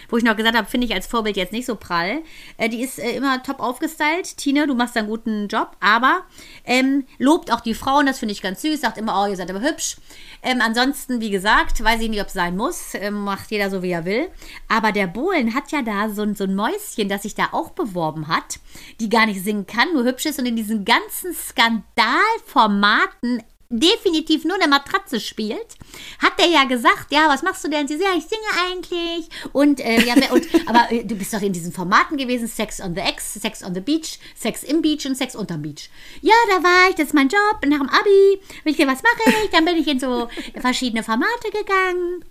[0.10, 2.22] wo ich noch gesagt habe, finde ich als Vorbild jetzt nicht so prall.
[2.58, 4.38] Äh, die ist äh, immer top aufgestylt.
[4.38, 6.22] Tine, du machst einen guten Job, aber
[6.66, 9.50] ähm, lobt auch die Frauen, das finde ich ganz süß, sagt immer, oh, ihr seid
[9.50, 9.98] aber hübsch.
[10.44, 12.94] Ähm, ansonsten, wie gesagt, weiß ich nicht, ob es sein muss.
[12.96, 14.30] Ähm, macht jeder so, wie er will.
[14.68, 18.28] Aber der Bohlen hat ja da so, so ein Mäuschen, das sich da auch beworben
[18.28, 18.60] hat,
[19.00, 24.56] die gar nicht singen kann, nur hübsch ist und in diesen ganzen Skandalformaten definitiv nur
[24.56, 25.76] eine Matratze spielt,
[26.20, 27.88] hat der ja gesagt, ja, was machst du denn?
[27.88, 29.30] Sie sagt, ja, ich singe eigentlich.
[29.54, 32.94] Und, äh, ja, und aber äh, du bist doch in diesen Formaten gewesen, Sex on
[32.94, 35.90] the X, Sex on the Beach, Sex im Beach und Sex unterm Beach.
[36.22, 38.42] Ja, da war ich, das ist mein Job, nach dem Abi.
[38.66, 39.50] Ich was mache ich?
[39.52, 40.28] Dann bin ich in so
[40.60, 42.26] verschiedene Formate gegangen.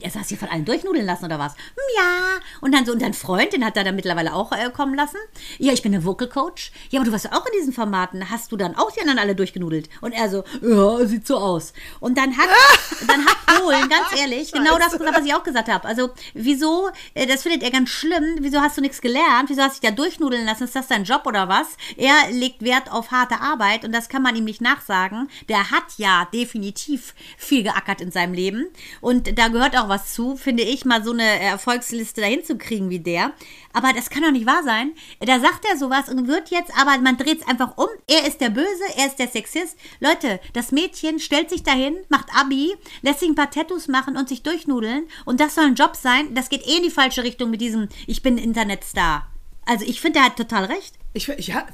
[0.00, 1.54] Er hast hier von allen durchnudeln lassen oder was?
[1.96, 2.40] Ja.
[2.60, 5.16] Und dann so, und dein Freund, den hat er dann mittlerweile auch äh, kommen lassen.
[5.58, 6.72] Ja, ich bin der Vocal Coach.
[6.90, 8.30] Ja, aber du warst ja auch in diesen Formaten.
[8.30, 9.88] Hast du dann auch die anderen alle durchgenudelt?
[10.00, 11.72] Und er so, ja, sieht so aus.
[12.00, 12.48] Und dann hat,
[13.06, 15.86] dann hat Polen, ganz ehrlich, genau das gesagt, was ich auch gesagt habe.
[15.86, 18.36] Also, wieso, äh, das findet er ganz schlimm.
[18.40, 19.48] Wieso hast du nichts gelernt?
[19.48, 20.64] Wieso hast du dich da durchnudeln lassen?
[20.64, 21.76] Ist das dein Job oder was?
[21.96, 25.28] Er legt Wert auf harte Arbeit und das kann man ihm nicht nachsagen.
[25.48, 28.66] Der hat ja definitiv viel geackert in seinem Leben.
[29.00, 32.90] Und da gehört auch was zu, finde ich, mal so eine Erfolgsliste dahin zu kriegen
[32.90, 33.32] wie der.
[33.72, 34.92] Aber das kann doch nicht wahr sein.
[35.20, 37.88] Da sagt er sowas und wird jetzt, aber man dreht es einfach um.
[38.06, 39.76] Er ist der Böse, er ist der Sexist.
[40.00, 44.28] Leute, das Mädchen stellt sich dahin, macht Abi, lässt sich ein paar Tattoos machen und
[44.28, 45.04] sich durchnudeln.
[45.24, 46.34] Und das soll ein Job sein.
[46.34, 49.28] Das geht eh in die falsche Richtung mit diesem, ich bin Internetstar.
[49.66, 50.94] Also ich finde, er hat total recht.
[51.16, 51.66] Ich, ja,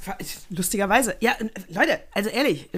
[0.51, 1.17] lustigerweise.
[1.21, 1.35] Ja,
[1.69, 2.69] Leute, also ehrlich,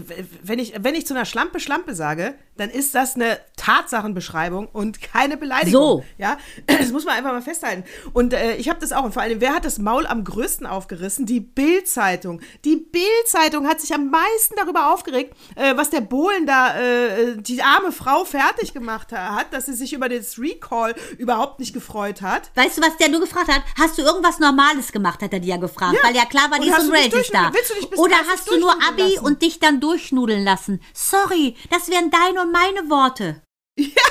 [0.43, 5.01] wenn ich, wenn ich zu einer Schlampe Schlampe sage, dann ist das eine Tatsachenbeschreibung und
[5.01, 5.81] keine Beleidigung.
[5.81, 6.05] So.
[6.19, 6.37] Ja,
[6.67, 7.85] das muss man einfach mal festhalten.
[8.13, 9.05] Und äh, ich habe das auch.
[9.05, 11.27] Und vor allem, wer hat das Maul am größten aufgerissen?
[11.27, 12.41] Die Bild-Zeitung.
[12.65, 17.63] Die Bild-Zeitung hat sich am meisten darüber aufgeregt, äh, was der Bohlen da, äh, die
[17.63, 22.51] arme Frau fertig gemacht hat, dass sie sich über das Recall überhaupt nicht gefreut hat.
[22.55, 23.63] Weißt du, was der nur gefragt hat?
[23.79, 25.95] Hast du irgendwas Normales gemacht, hat er dir ja gefragt.
[25.95, 26.09] Ja.
[26.09, 27.53] Weil ja klar war, die ist ein Reality-Star.
[27.97, 29.25] Oder hast du nur Abi lassen?
[29.25, 30.81] und dich dann durchnudeln lassen?
[30.93, 33.43] Sorry, das wären deine und meine Worte.
[33.79, 34.03] Ja,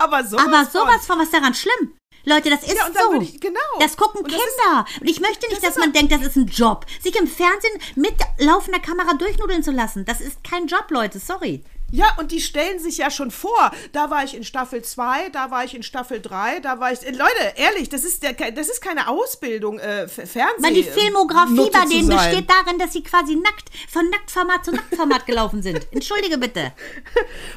[0.00, 1.96] aber sowas Aber sowas von, was daran schlimm?
[2.24, 3.20] Leute, das ist ja, so.
[3.20, 3.60] Ich, genau.
[3.78, 4.42] Das gucken und Kinder.
[4.56, 6.86] Das ist, und ich möchte nicht, das dass man denkt, das ist ein Job.
[7.00, 11.18] Sich im Fernsehen mit laufender Kamera durchnudeln zu lassen, das ist kein Job, Leute.
[11.18, 11.62] Sorry.
[11.90, 13.70] Ja, und die stellen sich ja schon vor.
[13.92, 17.02] Da war ich in Staffel 2, da war ich in Staffel 3, da war ich.
[17.02, 20.42] Leute, ehrlich, das ist, der, das ist keine Ausbildung, äh, Fernsehen.
[20.58, 24.72] Weil die Filmografie Nutte bei denen besteht darin, dass sie quasi nackt, von Nacktformat zu
[24.72, 25.86] Nacktformat gelaufen sind.
[25.92, 26.72] Entschuldige bitte.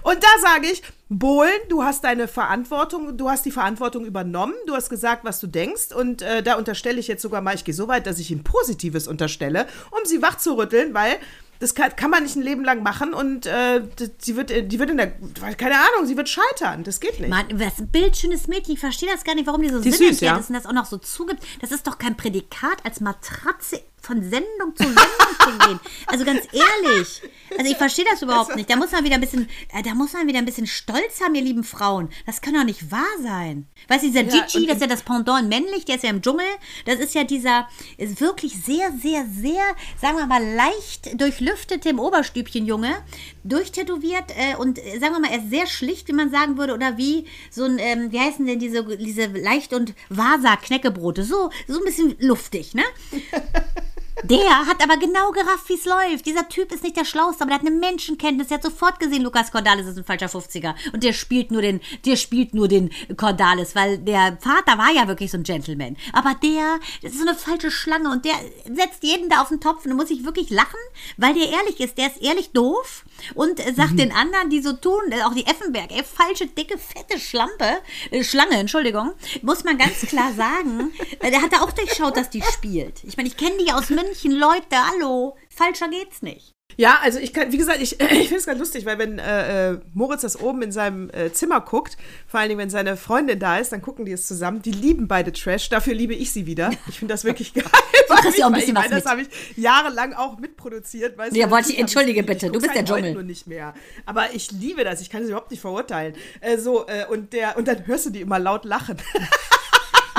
[0.04, 4.76] Und da sage ich, Bohlen, du hast deine Verantwortung, du hast die Verantwortung übernommen, du
[4.76, 7.74] hast gesagt, was du denkst und äh, da unterstelle ich jetzt sogar mal, ich gehe
[7.74, 11.18] so weit, dass ich ihm Positives unterstelle, um sie wach zu rütteln, weil
[11.60, 13.82] das kann, kann, man nicht ein Leben lang machen und äh,
[14.20, 15.12] sie wird, die wird in der,
[15.56, 16.84] keine Ahnung, sie wird scheitern.
[16.84, 17.30] Das geht nicht.
[17.30, 18.74] Mann, was ein bildschönes Mädchen.
[18.74, 20.38] Ich verstehe das gar nicht, warum die so die süß, ja?
[20.38, 21.44] ist und das auch noch so zugibt.
[21.62, 25.06] Das ist doch kein Prädikat als Matratze von Sendung zu Sendung
[25.42, 25.80] zu gehen.
[26.08, 27.22] Also ganz ehrlich.
[27.58, 28.70] Also ich verstehe das überhaupt nicht.
[28.70, 31.36] Da muss man wieder ein bisschen, äh, da muss man wieder ein bisschen stolz haben,
[31.36, 32.10] ihr lieben Frauen.
[32.26, 33.68] Das kann doch nicht wahr sein.
[33.90, 36.22] Weißt du, dieser ja, Gigi, das ist ja das Pendant männlich, der ist ja im
[36.22, 36.46] Dschungel.
[36.86, 37.68] Das ist ja dieser,
[37.98, 39.64] ist wirklich sehr, sehr, sehr,
[40.02, 42.96] sagen wir mal, leicht durchlüftete im Oberstübchen Junge,
[43.44, 46.74] durchtätowiert äh, und äh, sagen wir mal, er ist sehr schlicht, wie man sagen würde,
[46.74, 51.24] oder wie so ein, ähm, wie heißen denn diese, diese leicht und Vasa-Knäckebrote.
[51.24, 52.84] So, so ein bisschen luftig, ne?
[54.24, 56.26] Der hat aber genau gerafft, wie es läuft.
[56.26, 58.48] Dieser Typ ist nicht der Schlauste, aber der hat eine Menschenkenntnis.
[58.48, 60.74] Der hat sofort gesehen, Lukas Cordalis ist ein falscher 50er.
[60.94, 65.08] Und der spielt nur den, der spielt nur den Cordalis, weil der Vater war ja
[65.08, 65.98] wirklich so ein Gentleman.
[66.14, 68.34] Aber der, das ist so eine falsche Schlange und der
[68.66, 70.80] setzt jeden da auf den Topf und da muss ich wirklich lachen,
[71.18, 71.98] weil der ehrlich ist.
[71.98, 73.98] Der ist ehrlich doof und sagt mhm.
[73.98, 77.78] den anderen, die so tun, äh, auch die Effenberg, ey, falsche, dicke, fette Schlampe,
[78.12, 82.30] äh, Schlange, Entschuldigung, muss man ganz klar sagen, äh, der hat da auch durchschaut, dass
[82.30, 83.04] die spielt.
[83.04, 86.54] Ich meine, ich kenne die aus München, Leute, hallo, falscher geht's nicht.
[86.78, 89.72] Ja, also ich kann, wie gesagt, ich, ich finde es ganz lustig, weil wenn äh,
[89.72, 93.40] äh, Moritz das oben in seinem äh, Zimmer guckt, vor allen Dingen, wenn seine Freundin
[93.40, 94.62] da ist, dann gucken die es zusammen.
[94.62, 96.72] Die lieben beide Trash, dafür liebe ich sie wieder.
[96.88, 97.66] Ich finde das wirklich geil.
[98.08, 101.18] du kriegst ja auch ein bisschen was Das habe ich jahrelang auch mitproduziert.
[101.18, 103.14] Weißt ja, wollte ich, entschuldige bitte, du bist der Dschungel.
[103.14, 103.74] Nur nicht mehr.
[104.06, 106.16] Aber ich liebe das, ich kann es überhaupt nicht verurteilen.
[106.40, 108.98] Äh, so, äh, und, der, und dann hörst du die immer laut lachen.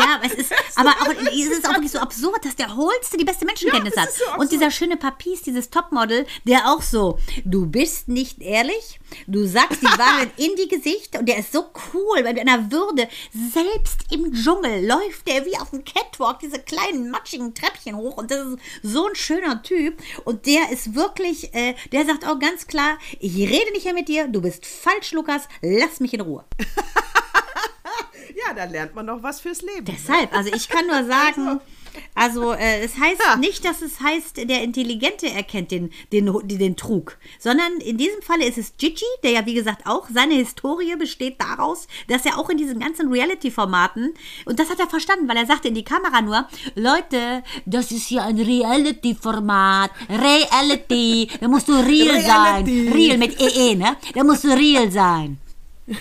[0.08, 3.24] Ja, es ist, aber auch, es ist auch wirklich so absurd, dass der Holste die
[3.24, 4.08] beste Menschenkenntnis ja, hat.
[4.10, 9.46] So und dieser schöne Papis, dieses Topmodel, der auch so, du bist nicht ehrlich, du
[9.46, 13.06] sagst die Wahrheit in die Gesicht und der ist so cool, weil mit einer Würde,
[13.52, 18.30] selbst im Dschungel läuft der wie auf dem Catwalk diese kleinen matschigen Treppchen hoch und
[18.30, 22.66] das ist so ein schöner Typ und der ist wirklich, äh, der sagt auch ganz
[22.66, 26.44] klar, ich rede nicht mehr mit dir, du bist falsch, Lukas, lass mich in Ruhe.
[28.58, 29.84] Da lernt man noch was fürs Leben.
[29.84, 31.60] Deshalb, also ich kann nur sagen,
[32.16, 33.36] also äh, es heißt ja.
[33.36, 38.44] nicht, dass es heißt, der Intelligente erkennt den, den, den Trug, sondern in diesem Falle
[38.44, 42.50] ist es Gigi, der ja wie gesagt auch, seine Historie besteht daraus, dass er auch
[42.50, 44.12] in diesen ganzen Reality-Formaten,
[44.44, 48.08] und das hat er verstanden, weil er sagte in die Kamera nur, Leute, das ist
[48.08, 53.96] hier ein Reality-Format, Reality, da musst du real sein, real mit EE, -E, ne?
[54.16, 55.38] Da musst du real sein.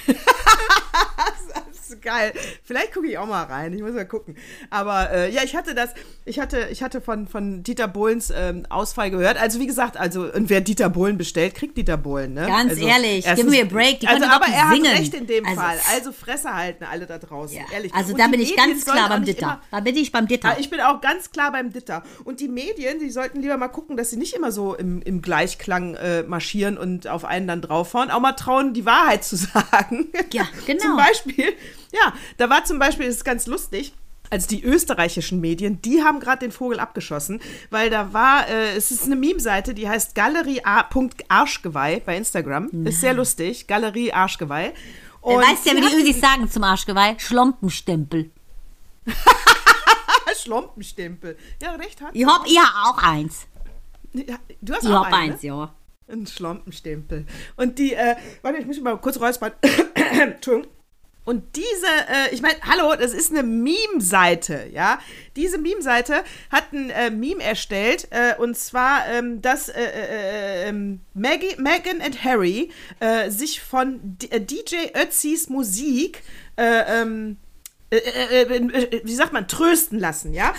[1.90, 2.34] ist geil.
[2.64, 3.74] Vielleicht gucke ich auch mal rein.
[3.74, 4.36] Ich muss mal gucken.
[4.70, 5.92] Aber äh, ja, ich hatte das,
[6.26, 9.38] ich hatte, ich hatte von, von Dieter Bohlens ähm, Ausfall gehört.
[9.40, 12.48] Also wie gesagt, also und wer Dieter Bohlen bestellt, kriegt Dieter Bohlen, ne?
[12.48, 14.00] Ganz also, ehrlich, erstens- give me a break.
[14.02, 14.88] Die also, aber er singen.
[14.92, 15.78] hat recht in dem Also, Fall.
[15.94, 17.64] Also Fresse halten alle da draußen, Ja.
[17.74, 17.94] ehrlich.
[17.94, 19.42] Also Und da bin ich Medien ganz klar beim Ditter.
[19.46, 20.50] immer- Da bin ich beim Ditter.
[20.50, 22.04] ja, ich bin auch ganz klar beim Ditter.
[22.24, 25.22] Und die Medien, die sollten lieber mal gucken, dass sie nicht immer so im, im
[25.22, 28.12] Gleichklang äh, marschieren und auf einen dann draufhauen.
[28.12, 30.08] Auch mal trauen, die Wahrheit zu sagen.
[30.34, 30.82] Ja, genau.
[30.82, 31.54] zum Beispiel,
[31.92, 33.94] ja, da war zum Beispiel, das ist ganz lustig.
[34.30, 38.92] Also die österreichischen Medien, die haben gerade den Vogel abgeschossen, weil da war, äh, es
[38.92, 42.86] ist eine Meme-Seite, die heißt galerie.arschgeweih bei Instagram.
[42.86, 44.74] Ist sehr lustig, Galerie Arschgeweih.
[45.22, 47.16] Und weiß ja, wie die Ösis sagen zum Arschgeweih.
[47.20, 48.32] Schlompenstempel.
[50.36, 51.38] Schlompenstempel.
[51.62, 52.10] Ja, recht hat.
[52.14, 53.48] Ich hab ihr auch eins.
[54.14, 55.50] Ja, Du hast Ich auch hab einen, eins, ne?
[55.50, 55.74] ja.
[56.10, 57.26] Ein Schlompenstempel.
[57.58, 59.52] Und die, äh, warte, ich muss mal kurz räuspern.
[59.96, 60.72] Entschuldigung.
[61.28, 61.68] Und diese,
[62.08, 64.98] äh, ich meine, hallo, das ist eine Meme-Seite, ja.
[65.36, 71.02] Diese Meme-Seite hat ein äh, Meme erstellt, äh, und zwar, ähm, dass äh, äh, ähm,
[71.14, 76.24] Maggie, Meghan und Harry äh, sich von D äh, DJ Ötzis Musik,
[76.56, 77.36] äh, ähm,
[77.90, 80.54] äh, äh, äh, äh, wie sagt man, trösten lassen, ja.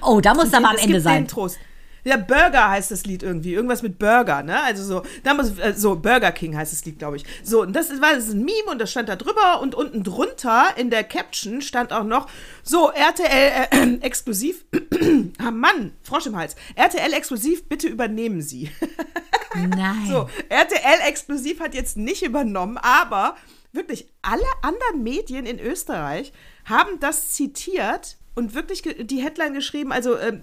[0.00, 1.28] Oh, da muss aber am Ende sein.
[1.28, 1.58] Trost.
[2.04, 3.54] Ja, Burger heißt das Lied irgendwie.
[3.54, 4.62] Irgendwas mit Burger, ne?
[4.62, 7.24] Also so, da muss, äh, so, Burger King heißt das Lied, glaube ich.
[7.42, 10.02] So, und das war das ist ein Meme und das stand da drüber und unten
[10.02, 12.28] drunter in der Caption stand auch noch,
[12.62, 14.64] so, RTL äh, exklusiv,
[15.38, 16.56] ah Mann, Frosch im Hals.
[16.74, 18.70] RTL exklusiv, bitte übernehmen Sie.
[19.54, 20.06] Nein.
[20.08, 23.36] So, RTL exklusiv hat jetzt nicht übernommen, aber
[23.72, 26.32] wirklich alle anderen Medien in Österreich
[26.64, 29.92] haben das zitiert und wirklich die Headline geschrieben.
[29.92, 30.40] Also, ähm,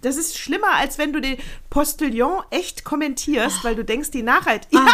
[0.00, 1.36] das ist schlimmer, als wenn du den
[1.70, 4.68] Postillon echt kommentierst, weil du denkst, die Nachricht.
[4.70, 4.86] Ja,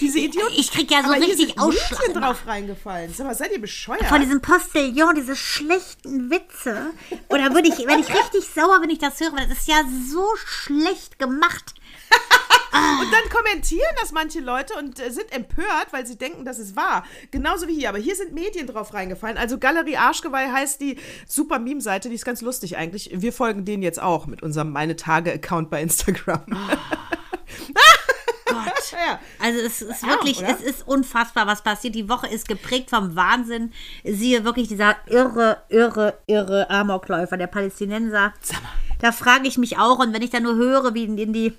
[0.00, 0.52] diese Idioten.
[0.52, 0.58] Ah.
[0.58, 3.12] Ich krieg ja so Aber richtig Ausschlag drauf reingefallen.
[3.14, 4.04] Sag mal, seid ihr bescheuert?
[4.06, 6.90] Von diesem Postillon, diese schlechten Witze.
[7.28, 9.82] Oder würde ich, wenn ich richtig sauer, wenn ich das höre, weil das ist ja
[10.10, 11.74] so schlecht gemacht.
[12.72, 16.74] Und dann kommentieren das manche Leute und äh, sind empört, weil sie denken, das ist
[16.74, 17.04] wahr.
[17.30, 17.88] Genauso wie hier.
[17.90, 19.36] Aber hier sind Medien drauf reingefallen.
[19.36, 22.08] Also Galerie Arschgeweih heißt die super Meme-Seite.
[22.08, 23.10] Die ist ganz lustig eigentlich.
[23.12, 26.42] Wir folgen denen jetzt auch mit unserem Meine Tage-Account bei Instagram.
[28.46, 28.92] Gott.
[28.92, 29.18] ja.
[29.38, 30.50] Also es ist Ja, wirklich, oder?
[30.50, 31.94] es ist unfassbar, was passiert.
[31.94, 33.72] Die Woche ist geprägt vom Wahnsinn.
[34.04, 38.32] Siehe wirklich dieser irre, irre, irre Amokläufer, der Palästinenser.
[39.00, 41.54] Da frage ich mich auch, und wenn ich dann nur höre, wie in die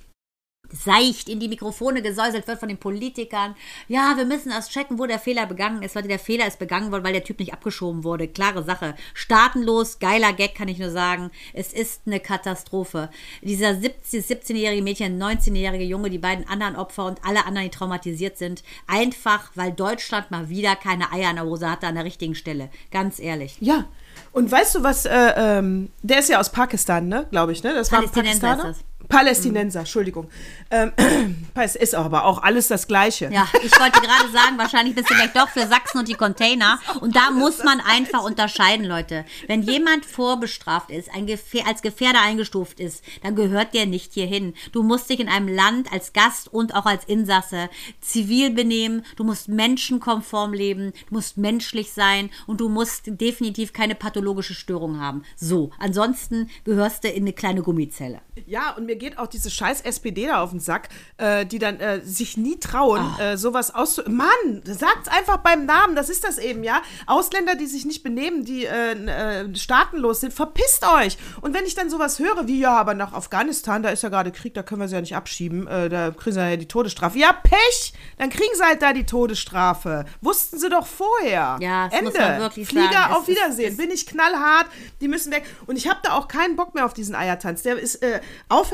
[0.73, 3.55] seicht in die Mikrofone gesäuselt wird von den Politikern.
[3.87, 5.95] Ja, wir müssen erst checken, wo der Fehler begangen ist.
[5.95, 8.27] Leute, der Fehler ist begangen worden, weil der Typ nicht abgeschoben wurde.
[8.27, 8.95] Klare Sache.
[9.13, 11.31] Staatenlos, geiler Gag, kann ich nur sagen.
[11.53, 13.09] Es ist eine Katastrophe.
[13.41, 18.37] Dieser 17 17-jährige Mädchen, 19-jährige Junge, die beiden anderen Opfer und alle anderen, die traumatisiert
[18.37, 18.63] sind.
[18.87, 22.69] Einfach, weil Deutschland mal wieder keine Eier in der Hose hatte an der richtigen Stelle.
[22.91, 23.57] Ganz ehrlich.
[23.59, 23.85] Ja.
[24.31, 27.27] Und weißt du was, äh, ähm, der ist ja aus Pakistan, ne?
[27.31, 27.73] Glaube ich, ne?
[27.73, 28.69] Das war ein Pakistaner.
[28.69, 28.85] ist das.
[29.13, 30.27] Palästinenser, Entschuldigung.
[30.71, 30.91] Ähm,
[31.55, 33.29] es ist aber auch alles das Gleiche.
[33.31, 36.79] Ja, ich wollte gerade sagen, wahrscheinlich bist du gleich doch für Sachsen und die Container.
[36.99, 39.23] Und da muss man einfach unterscheiden, Leute.
[39.45, 44.55] Wenn jemand vorbestraft ist, ein Gefähr als Gefährder eingestuft ist, dann gehört der nicht hierhin.
[44.71, 47.69] Du musst dich in einem Land als Gast und auch als Insasse
[48.01, 49.05] zivil benehmen.
[49.15, 50.91] Du musst menschenkonform leben.
[51.09, 55.21] Du musst menschlich sein und du musst definitiv keine pathologische Störung haben.
[55.35, 58.21] So, ansonsten gehörst du in eine kleine Gummizelle.
[58.47, 60.87] Ja, und mir geht auch diese scheiß SPD da auf den Sack,
[61.17, 63.31] äh, die dann äh, sich nie trauen, Ah.
[63.33, 64.01] äh, sowas auszu...
[64.07, 66.81] Mann, sagt's einfach beim Namen, das ist das eben, ja?
[67.05, 71.17] Ausländer, die sich nicht benehmen, die äh, äh, staatenlos sind, verpisst euch!
[71.41, 74.31] Und wenn ich dann sowas höre wie, ja, aber nach Afghanistan, da ist ja gerade
[74.31, 77.17] Krieg, da können wir sie ja nicht abschieben, äh, da kriegen sie ja die Todesstrafe.
[77.19, 77.93] Ja, Pech!
[78.17, 80.05] Dann kriegen sie halt da die Todesstrafe.
[80.21, 81.57] Wussten sie doch vorher.
[81.59, 82.11] Ja, das Ende.
[82.11, 83.13] muss man wirklich Flieger sagen.
[83.15, 83.71] Auf ist- Wiedersehen.
[83.71, 84.67] es- Bin ich knallhart,
[85.01, 85.43] die müssen weg.
[85.67, 87.63] Und ich habe da auch keinen Bock mehr auf diesen Eiertanz.
[87.63, 88.21] Der ist äh,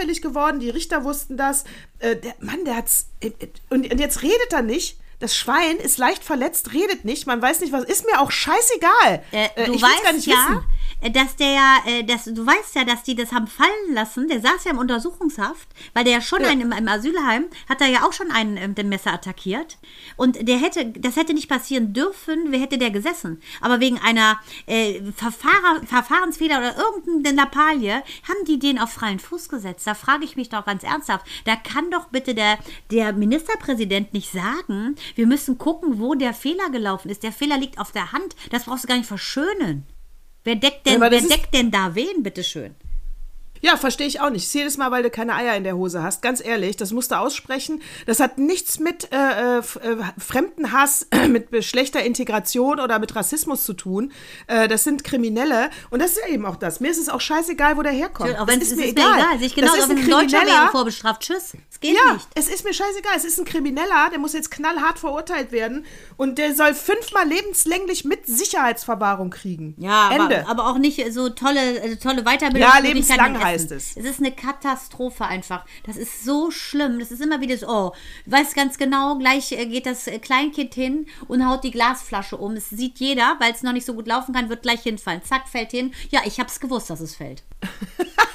[0.10, 1.64] auffällig geworden, die Richter wussten das.
[2.00, 3.10] Äh, der Mann, der hat's.
[3.20, 5.00] Äh, äh, und, und jetzt redet er nicht.
[5.20, 7.28] Das Schwein ist leicht verletzt, redet nicht.
[7.28, 7.84] Man weiß nicht, was.
[7.84, 9.24] Ist mir auch scheißegal.
[9.32, 10.64] Äh, Äh, du ich weißt gar nicht ja, wissen.
[11.02, 14.28] äh, dass der ja, äh, dass, du weißt ja, dass die das haben fallen lassen.
[14.30, 17.88] Der saß ja im Untersuchungshaft, weil der ja schon einen im, im Asylheim hat er
[17.88, 19.78] ja auch schon einen ähm, mit dem Messer attackiert.
[20.16, 23.42] Und der hätte, das hätte nicht passieren dürfen, wer hätte der gesessen.
[23.62, 27.96] Aber wegen einer äh, Verfahrer, Verfahrensfehler oder irgendeine Lappalie
[28.28, 29.86] haben die den auf freien Fuß gesetzt.
[29.86, 31.26] Da frage ich mich doch ganz ernsthaft.
[31.46, 32.58] Da kann doch bitte der,
[32.92, 37.24] der Ministerpräsident nicht sagen, wir müssen gucken, wo der Fehler gelaufen ist.
[37.24, 38.36] Der Fehler liegt auf der Hand.
[38.52, 39.86] Das brauchst du gar nicht verschönen.
[40.44, 42.76] Wer deckt denn, Aber wer deckt denn da wen, bitteschön?
[43.62, 44.54] Ja, verstehe ich auch nicht.
[44.56, 46.22] Das mal, weil du keine Eier in der Hose hast.
[46.22, 47.82] Ganz ehrlich, das musst du aussprechen.
[48.06, 49.62] Das hat nichts mit äh, äh,
[50.18, 54.12] Fremdenhass, mit schlechter Integration oder mit Rassismus zu tun.
[54.48, 55.70] Äh, das sind Kriminelle.
[55.90, 56.80] Und das ist ja eben auch das.
[56.80, 58.38] Mir ist es auch scheißegal, wo der herkommt.
[58.40, 59.20] Auch wenn es ist mir egal.
[59.20, 59.42] egal.
[59.42, 61.22] Ich genau, das ist ein Deutscher wäre vorbestraft.
[61.22, 61.54] Tschüss.
[61.72, 62.28] Es geht ja, nicht.
[62.36, 63.14] es ist mir scheißegal.
[63.16, 65.86] Es ist ein Krimineller, der muss jetzt knallhart verurteilt werden.
[66.18, 69.76] Und der soll fünfmal lebenslänglich mit Sicherheitsverwahrung kriegen.
[69.78, 70.42] Ja, Ende.
[70.48, 72.70] Aber, aber auch nicht so tolle, tolle Weiterbildung.
[72.70, 73.98] Ja, lebenslang heißt es.
[73.98, 75.66] Es ist eine Katastrophe einfach.
[75.84, 77.00] Das ist so schlimm.
[77.00, 77.92] Das ist immer wieder so, oh,
[78.26, 82.54] weiß ganz genau, gleich äh, geht das äh, Kleinkind hin und haut die Glasflasche um.
[82.54, 85.24] Es sieht jeder, weil es noch nicht so gut laufen kann, wird gleich hinfallen.
[85.24, 85.94] Zack, fällt hin.
[86.10, 87.44] Ja, ich habe es gewusst, dass es fällt.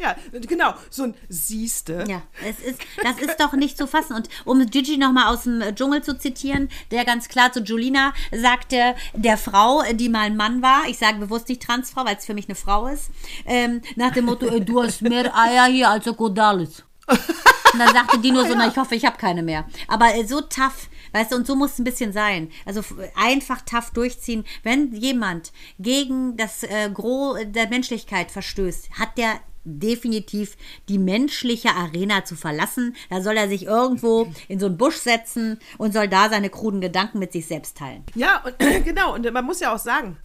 [0.00, 2.04] ja, genau, so ein Siehste.
[2.08, 4.14] Ja, es ist, das ist doch nicht zu fassen.
[4.14, 8.94] Und um Gigi nochmal aus dem Dschungel zu zitieren, der ganz klar zu Julina sagte,
[9.14, 12.34] der Frau, die mal ein Mann war, ich sage bewusst nicht Transfrau, weil es für
[12.34, 13.10] mich eine Frau ist,
[13.44, 16.84] ähm, nach dem Motto, du hast mehr Eier hier als Kodalis.
[17.72, 19.66] Und dann sagte die nur so, na, ich hoffe, ich habe keine mehr.
[19.88, 22.50] Aber äh, so tough, weißt du, und so muss es ein bisschen sein.
[22.64, 22.82] Also
[23.14, 24.44] einfach tough durchziehen.
[24.62, 30.56] Wenn jemand gegen das äh, Gros der Menschlichkeit verstößt, hat der definitiv
[30.88, 32.96] die menschliche Arena zu verlassen.
[33.10, 36.80] Da soll er sich irgendwo in so einen Busch setzen und soll da seine kruden
[36.80, 38.04] Gedanken mit sich selbst teilen.
[38.14, 39.14] Ja, und, genau.
[39.14, 40.16] Und man muss ja auch sagen,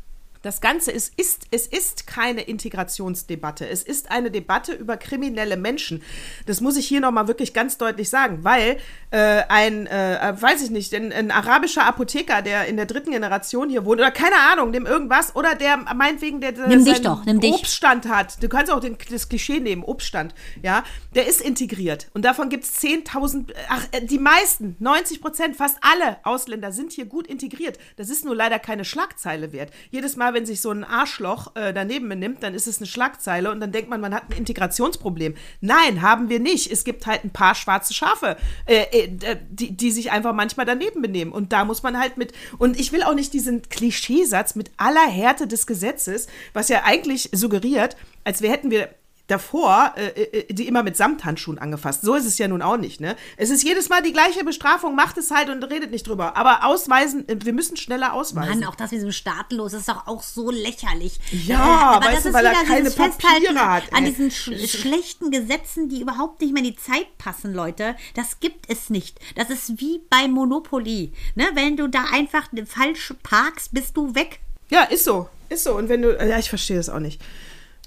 [0.43, 3.67] das Ganze ist, ist, es ist keine Integrationsdebatte.
[3.67, 6.03] Es ist eine Debatte über kriminelle Menschen.
[6.45, 8.77] Das muss ich hier nochmal wirklich ganz deutlich sagen, weil
[9.11, 13.69] äh, ein, äh, weiß ich nicht, ein, ein, arabischer Apotheker, der in der dritten Generation
[13.69, 17.23] hier wohnt, oder keine Ahnung, dem irgendwas, oder der meinetwegen, der, der nimm dich doch,
[17.23, 17.53] nimm dich.
[17.53, 18.43] Obststand hat.
[18.43, 20.83] Du kannst auch den, das Klischee nehmen, Obststand, ja,
[21.15, 22.09] der ist integriert.
[22.13, 26.91] Und davon gibt es 10.000, ach, äh, die meisten, 90 Prozent, fast alle Ausländer sind
[26.91, 27.77] hier gut integriert.
[27.95, 29.71] Das ist nur leider keine Schlagzeile wert.
[29.89, 33.51] Jedes Mal, wenn sich so ein Arschloch äh, daneben benimmt, dann ist es eine Schlagzeile
[33.51, 35.35] und dann denkt man, man hat ein Integrationsproblem.
[35.61, 36.71] Nein, haben wir nicht.
[36.71, 41.01] Es gibt halt ein paar schwarze Schafe, äh, äh, die, die sich einfach manchmal daneben
[41.01, 41.31] benehmen.
[41.31, 45.07] Und da muss man halt mit, und ich will auch nicht diesen Klischeesatz mit aller
[45.07, 48.89] Härte des Gesetzes, was ja eigentlich suggeriert, als wir hätten wir
[49.27, 52.01] davor äh, äh, die immer mit Samthandschuhen angefasst.
[52.01, 53.15] So ist es ja nun auch nicht, ne?
[53.37, 56.35] Es ist jedes Mal die gleiche Bestrafung, macht es halt und redet nicht drüber.
[56.35, 58.59] Aber ausweisen, äh, wir müssen schneller ausweisen.
[58.59, 61.19] Mann, auch das mit diesem Staatenlos ist doch auch so lächerlich.
[61.31, 63.83] Ja, äh, aber weißt du, weil er keine Papiere hat.
[63.91, 63.97] Ey.
[63.97, 67.95] An diesen sch schlechten Gesetzen, die überhaupt nicht mehr in die Zeit passen, Leute.
[68.15, 69.19] Das gibt es nicht.
[69.35, 71.13] Das ist wie bei Monopoly.
[71.35, 71.45] Ne?
[71.53, 74.39] Wenn du da einfach falsch parkst, bist du weg.
[74.69, 75.29] Ja, ist so.
[75.49, 75.75] Ist so.
[75.75, 76.15] Und wenn du.
[76.15, 77.21] Ja, ich verstehe das auch nicht.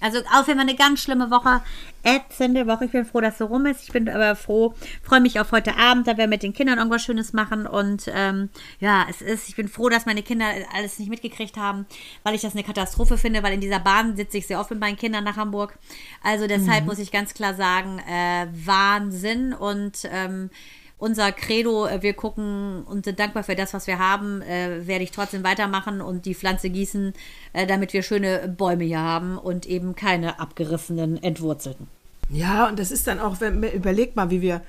[0.00, 1.62] Also auf jeden Fall eine ganz schlimme Woche,
[2.02, 2.84] ätzende Woche.
[2.84, 3.82] Ich bin froh, dass so rum ist.
[3.84, 6.76] Ich bin aber froh, freue mich auf heute Abend, da werden wir mit den Kindern
[6.76, 7.66] irgendwas Schönes machen.
[7.66, 11.86] Und ähm, ja, es ist, ich bin froh, dass meine Kinder alles nicht mitgekriegt haben,
[12.24, 14.80] weil ich das eine Katastrophe finde, weil in dieser Bahn sitze ich sehr oft mit
[14.80, 15.78] meinen Kindern nach Hamburg.
[16.22, 16.88] Also deshalb mhm.
[16.88, 20.50] muss ich ganz klar sagen, äh, Wahnsinn und ähm,
[20.98, 25.04] unser Credo, äh, wir gucken und sind dankbar für das, was wir haben, äh, werde
[25.04, 27.12] ich trotzdem weitermachen und die Pflanze gießen,
[27.52, 31.88] äh, damit wir schöne Bäume hier haben und eben keine abgerissenen, entwurzelten.
[32.30, 34.62] Ja, und das ist dann auch, wenn überleg mal, wie wir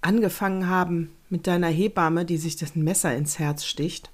[0.00, 4.10] angefangen haben mit deiner Hebamme, die sich das Messer ins Herz sticht.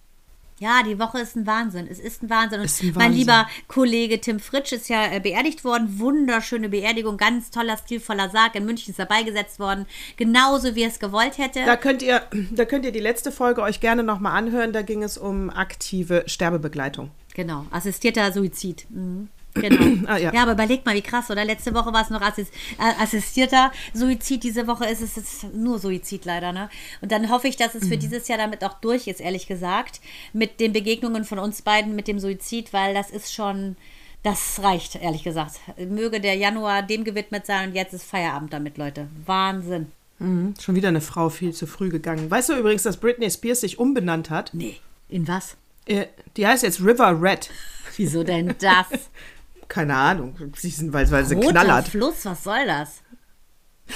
[0.61, 1.89] Ja, die Woche ist ein Wahnsinn.
[1.91, 2.61] Es ist ein Wahnsinn.
[2.61, 2.95] Und ein Wahnsinn.
[2.95, 5.99] mein lieber Kollege Tim Fritsch ist ja äh, beerdigt worden.
[5.99, 8.55] Wunderschöne Beerdigung, ganz toller, stilvoller Sarg.
[8.55, 9.87] In München ist er beigesetzt worden.
[10.17, 11.65] Genauso wie er es gewollt hätte.
[11.65, 14.73] Da könnt ihr, da könnt ihr die letzte Folge euch gerne nochmal anhören.
[14.73, 17.11] Da ging es um aktive Sterbebegleitung.
[17.35, 18.87] Genau, assistierter Suizid.
[18.91, 19.29] Mhm.
[19.55, 20.07] Genau.
[20.07, 20.33] ah, ja.
[20.33, 20.43] ja.
[20.43, 21.45] aber überleg mal, wie krass, oder?
[21.45, 25.79] Letzte Woche war es noch assist äh, assistierter Suizid, diese Woche ist es jetzt nur
[25.79, 26.69] Suizid leider, ne?
[27.01, 28.01] Und dann hoffe ich, dass es für mhm.
[28.01, 30.01] dieses Jahr damit auch durch ist, ehrlich gesagt,
[30.33, 33.77] mit den Begegnungen von uns beiden mit dem Suizid, weil das ist schon,
[34.23, 35.61] das reicht, ehrlich gesagt.
[35.79, 39.09] Möge der Januar dem gewidmet sein und jetzt ist Feierabend damit, Leute.
[39.25, 39.93] Wahnsinn.
[40.19, 40.55] Mhm.
[40.61, 42.31] Schon wieder eine Frau viel zu früh gegangen.
[42.31, 44.51] Weißt du übrigens, dass Britney Spears sich umbenannt hat?
[44.53, 44.77] Nee.
[45.09, 45.57] In was?
[45.87, 47.51] Äh, die heißt jetzt River Red.
[47.97, 48.87] Wieso denn das?
[49.69, 51.89] Keine Ahnung, weil, weil sie Roter knallert.
[51.89, 53.05] Fluss, was soll das?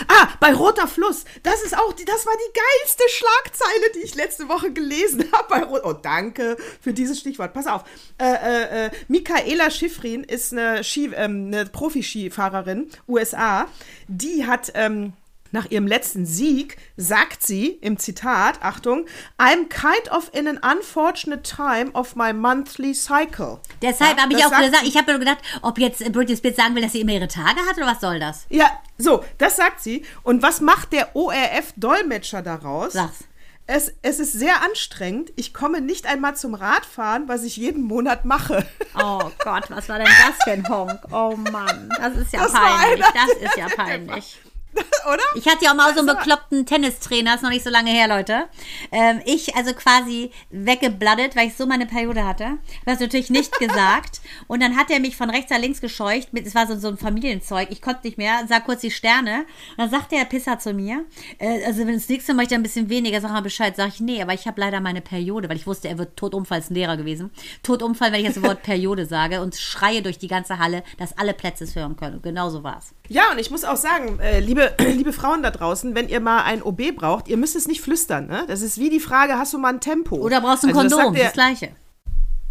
[0.07, 1.25] Ah, bei Roter Fluss.
[1.43, 5.67] Das ist auch, die, das war die geilste Schlagzeile, die ich letzte Woche gelesen habe.
[5.83, 7.53] Oh, danke für dieses Stichwort.
[7.53, 7.85] Pass auf.
[8.19, 13.67] Äh, äh, äh Michaela Schifrin ist eine, Ski, ähm, eine Profi-Skifahrerin, USA.
[14.09, 15.15] Die hat ähm,
[15.53, 19.07] nach ihrem letzten Sieg sagt sie im Zitat, Achtung,
[19.39, 23.61] I'm kind of in an unfortunate time of my monthly cycle.
[23.83, 26.83] Deshalb ja, habe ich auch gesagt, ich habe gedacht, ob jetzt Britney Spears sagen will,
[26.83, 28.47] dass sie immer ihre Tage hat oder was soll das?
[28.49, 30.05] Ja, so, das sagt sie.
[30.23, 32.93] Und was macht der ORF-Dolmetscher daraus?
[32.93, 33.25] Sag's.
[33.67, 35.33] es, es ist sehr anstrengend.
[35.37, 38.67] Ich komme nicht einmal zum Radfahren, was ich jeden Monat mache.
[39.01, 40.99] Oh Gott, was war denn das für ein Honk?
[41.13, 43.07] Oh Mann, das ist ja das peinlich.
[43.15, 44.39] Das ist ja peinlich.
[45.13, 45.23] Oder?
[45.35, 48.09] Ich hatte ja auch mal so einen bekloppten Tennistrainer, ist noch nicht so lange her,
[48.09, 48.45] Leute.
[48.93, 52.59] Ähm, ich also quasi weggebladdet, weil ich so meine Periode hatte.
[52.85, 54.21] Das natürlich nicht gesagt.
[54.47, 56.29] Und dann hat er mich von rechts nach links gescheucht.
[56.35, 57.69] Es war so, so ein Familienzeug.
[57.71, 59.47] Ich konnte nicht mehr, sah kurz die Sterne.
[59.71, 61.05] Und dann sagte der Pisser zu mir,
[61.39, 63.75] äh, also wenn es nächste Mal ich ein bisschen weniger, sag mal Bescheid.
[63.77, 66.61] Sag ich, nee, aber ich habe leider meine Periode, weil ich wusste, er wird Totunfall,
[66.61, 67.31] ist ein Lehrer gewesen.
[67.63, 71.35] Totunfall, wenn ich das Wort Periode sage und schreie durch die ganze Halle, dass alle
[71.35, 72.17] Plätze es hören können.
[72.17, 72.95] Und genau so war es.
[73.09, 76.43] Ja, und ich muss auch sagen, äh, liebe, liebe Frauen da draußen, wenn ihr mal
[76.43, 78.27] ein OB braucht, ihr müsst es nicht flüstern.
[78.27, 78.45] Ne?
[78.49, 80.17] Das ist wie die Frage, hast du mal ein Tempo?
[80.17, 81.71] Oder brauchst du ein also, Kondom, das, das Gleiche.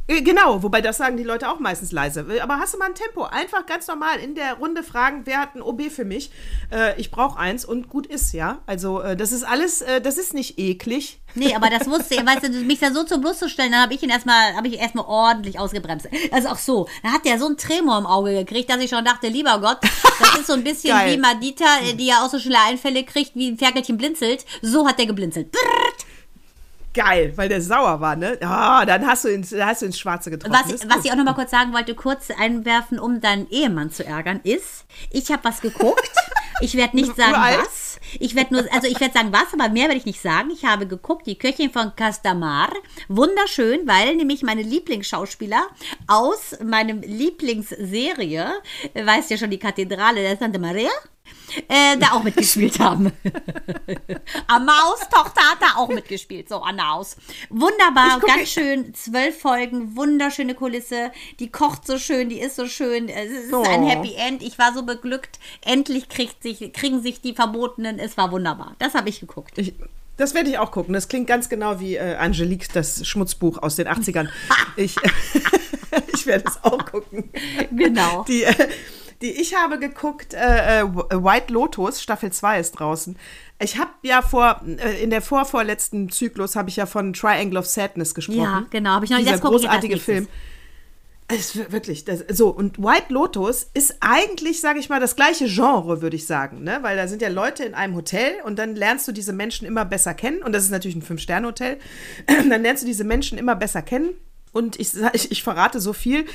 [0.08, 2.26] Äh, genau, wobei das sagen die Leute auch meistens leise.
[2.42, 3.24] Aber hast du mal ein Tempo?
[3.24, 6.32] Einfach ganz normal in der Runde fragen, wer hat ein OB für mich?
[6.72, 8.60] Äh, ich brauche eins und gut ist, ja.
[8.66, 11.20] Also äh, das ist alles, äh, das ist nicht eklig.
[11.36, 13.82] Nee, aber das wusste ich, weißt du, mich da so zum Brust zu stellen, dann
[13.82, 16.08] habe ich ihn erstmal, habe ich erstmal ordentlich ausgebremst.
[16.32, 19.06] Also auch so, da hat der so einen Tremor im Auge gekriegt, dass ich schon
[19.06, 22.40] dachte, lieber Gott, das ist so ein bisschen wie Madita, äh, die ja auch so
[22.40, 24.46] schnelle Einfälle kriegt, wie ein Ferkelchen blinzelt.
[24.62, 25.52] So hat der geblinzelt.
[25.52, 26.07] Brrrt
[26.98, 28.38] geil, weil der sauer war, ne?
[28.42, 30.54] Ah, oh, dann hast du, ins, hast du ins Schwarze getroffen.
[30.54, 34.04] Was, was ich auch noch mal kurz sagen wollte, kurz einwerfen, um deinen Ehemann zu
[34.04, 36.12] ärgern, ist, ich habe was geguckt.
[36.60, 38.00] Ich werde nicht sagen, was.
[38.20, 40.50] Ich werde nur, also ich werde sagen, was, aber mehr werde ich nicht sagen.
[40.50, 42.70] Ich habe geguckt, die Köchin von Castamar.
[43.10, 45.68] Wunderschön, weil nämlich meine Lieblingsschauspieler
[46.08, 48.54] aus meinem Lieblingsserie,
[48.96, 50.90] weißt ja schon, die Kathedrale der Santa Maria,
[51.68, 53.12] äh, da auch mitgespielt haben.
[54.48, 56.50] Amaus Tochter hat da auch mitgespielt.
[56.50, 57.18] So, Anaus.
[57.50, 58.94] Wunderbar, ganz schön.
[58.94, 61.12] Zwölf Folgen, wunderschöne Kulisse.
[61.40, 63.10] Die kocht so schön, die ist so schön.
[63.10, 63.64] Es ist oh.
[63.64, 64.42] ein Happy End.
[64.44, 65.40] Ich war so beglückt.
[65.64, 68.00] Endlich kriegt sich, kriegen sich die Verbotenen.
[68.00, 68.76] Es war wunderbar.
[68.80, 69.58] Das habe ich geguckt.
[69.58, 69.74] Ich,
[70.18, 70.94] das werde ich auch gucken.
[70.94, 74.30] Das klingt ganz genau wie äh, Angelique, das Schmutzbuch aus den 80ern.
[74.76, 74.96] ich,
[76.14, 77.30] ich werde es auch gucken.
[77.72, 78.26] Genau.
[78.28, 78.68] Die, äh,
[79.22, 83.18] die ich habe geguckt, äh, äh White Lotus, Staffel 2 ist draußen.
[83.60, 87.66] Ich habe ja vor, äh, in der vorvorletzten Zyklus habe ich ja von Triangle of
[87.66, 88.40] Sadness gesprochen.
[88.40, 90.28] Ja, genau, habe ich noch nicht Dieser großartige Film.
[91.30, 95.48] Es ist wirklich, das, so, und White Lotus ist eigentlich, sage ich mal, das gleiche
[95.48, 96.80] Genre, würde ich sagen, ne?
[96.84, 99.84] Weil da sind ja Leute in einem Hotel und dann lernst du diese Menschen immer
[99.84, 100.42] besser kennen.
[100.42, 101.80] Und das ist natürlich ein Fünf-Sterne-Hotel.
[102.50, 104.12] dann lernst du diese Menschen immer besser kennen.
[104.54, 106.26] Und ich, ich, ich verrate so viel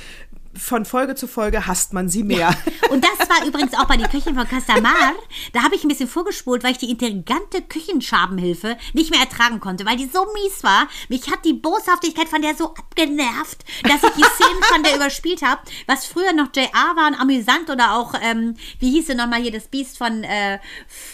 [0.54, 2.38] von Folge zu Folge hasst man sie mehr.
[2.38, 2.54] Ja.
[2.90, 5.14] Und das war übrigens auch bei den Köchen von Casamar.
[5.52, 9.86] Da habe ich ein bisschen vorgespult, weil ich die intelligente Küchenschabenhilfe nicht mehr ertragen konnte,
[9.86, 10.88] weil die so mies war.
[11.08, 15.42] Mich hat die Boshaftigkeit von der so abgenervt, dass ich die Szenen von der überspielt
[15.42, 15.62] habe.
[15.86, 19.68] Was früher noch JR waren, amüsant oder auch, ähm, wie hieß sie nochmal hier, das
[19.68, 20.58] Biest von, äh,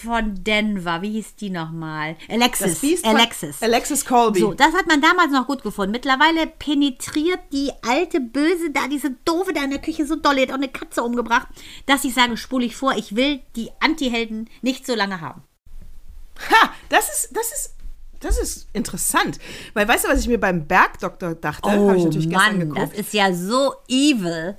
[0.03, 1.03] von Denver.
[1.03, 2.17] Wie hieß die nochmal?
[2.29, 2.73] Alexis.
[2.73, 3.63] Das Biest Alexis.
[3.63, 4.41] Alexis Colby.
[4.41, 5.93] So, das hat man damals noch gut gefunden.
[5.93, 10.51] Mittlerweile penetriert die alte Böse da diese Doofe da in der Küche so doll, hat
[10.51, 11.49] auch eine Katze umgebracht,
[11.87, 15.43] dass ich sage, spule ich vor, ich will die Anti-Helden nicht so lange haben.
[16.51, 17.75] Ha, das ist, das ist
[18.21, 19.39] das ist interessant.
[19.75, 21.69] Weil weißt du, was ich mir beim Bergdoktor dachte?
[21.69, 22.81] Oh, ich natürlich Mann, geguckt.
[22.81, 24.57] das ist ja so evil.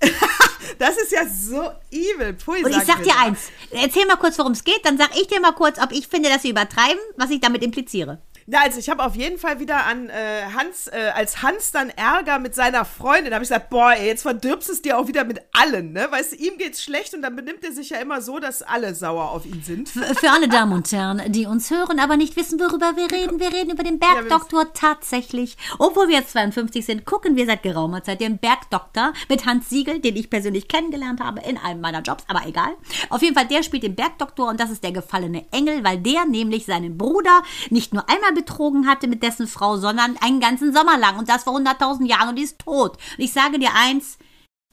[0.78, 2.34] das ist ja so evil.
[2.34, 3.50] Pui, Und ich sag dir eins.
[3.70, 4.84] Erzähl mal kurz, worum es geht.
[4.84, 7.62] Dann sag ich dir mal kurz, ob ich finde, dass sie übertreiben, was ich damit
[7.62, 8.20] impliziere.
[8.46, 11.88] Ja, also ich habe auf jeden Fall wieder an äh, Hans, äh, als Hans dann
[11.88, 15.24] Ärger mit seiner Freundin, habe ich gesagt, boah, ey, jetzt verdirbst es dir auch wieder
[15.24, 16.08] mit allen, ne?
[16.10, 18.94] Weißt du, ihm geht's schlecht und dann benimmt er sich ja immer so, dass alle
[18.94, 19.88] sauer auf ihn sind.
[19.88, 23.40] Für, für alle Damen und Herren, die uns hören, aber nicht wissen, worüber wir reden.
[23.40, 25.56] Wir reden über den Bergdoktor ja, tatsächlich.
[25.78, 30.00] Obwohl wir jetzt 52 sind, gucken wir seit geraumer Zeit den Bergdoktor mit Hans Siegel,
[30.00, 32.76] den ich persönlich kennengelernt habe in einem meiner Jobs, aber egal.
[33.08, 36.26] Auf jeden Fall, der spielt den Bergdoktor und das ist der gefallene Engel, weil der
[36.26, 40.98] nämlich seinen Bruder nicht nur einmal betrogen hatte mit dessen Frau, sondern einen ganzen Sommer
[40.98, 42.98] lang und das vor 100.000 Jahren und die ist tot.
[43.16, 44.18] Und ich sage dir eins,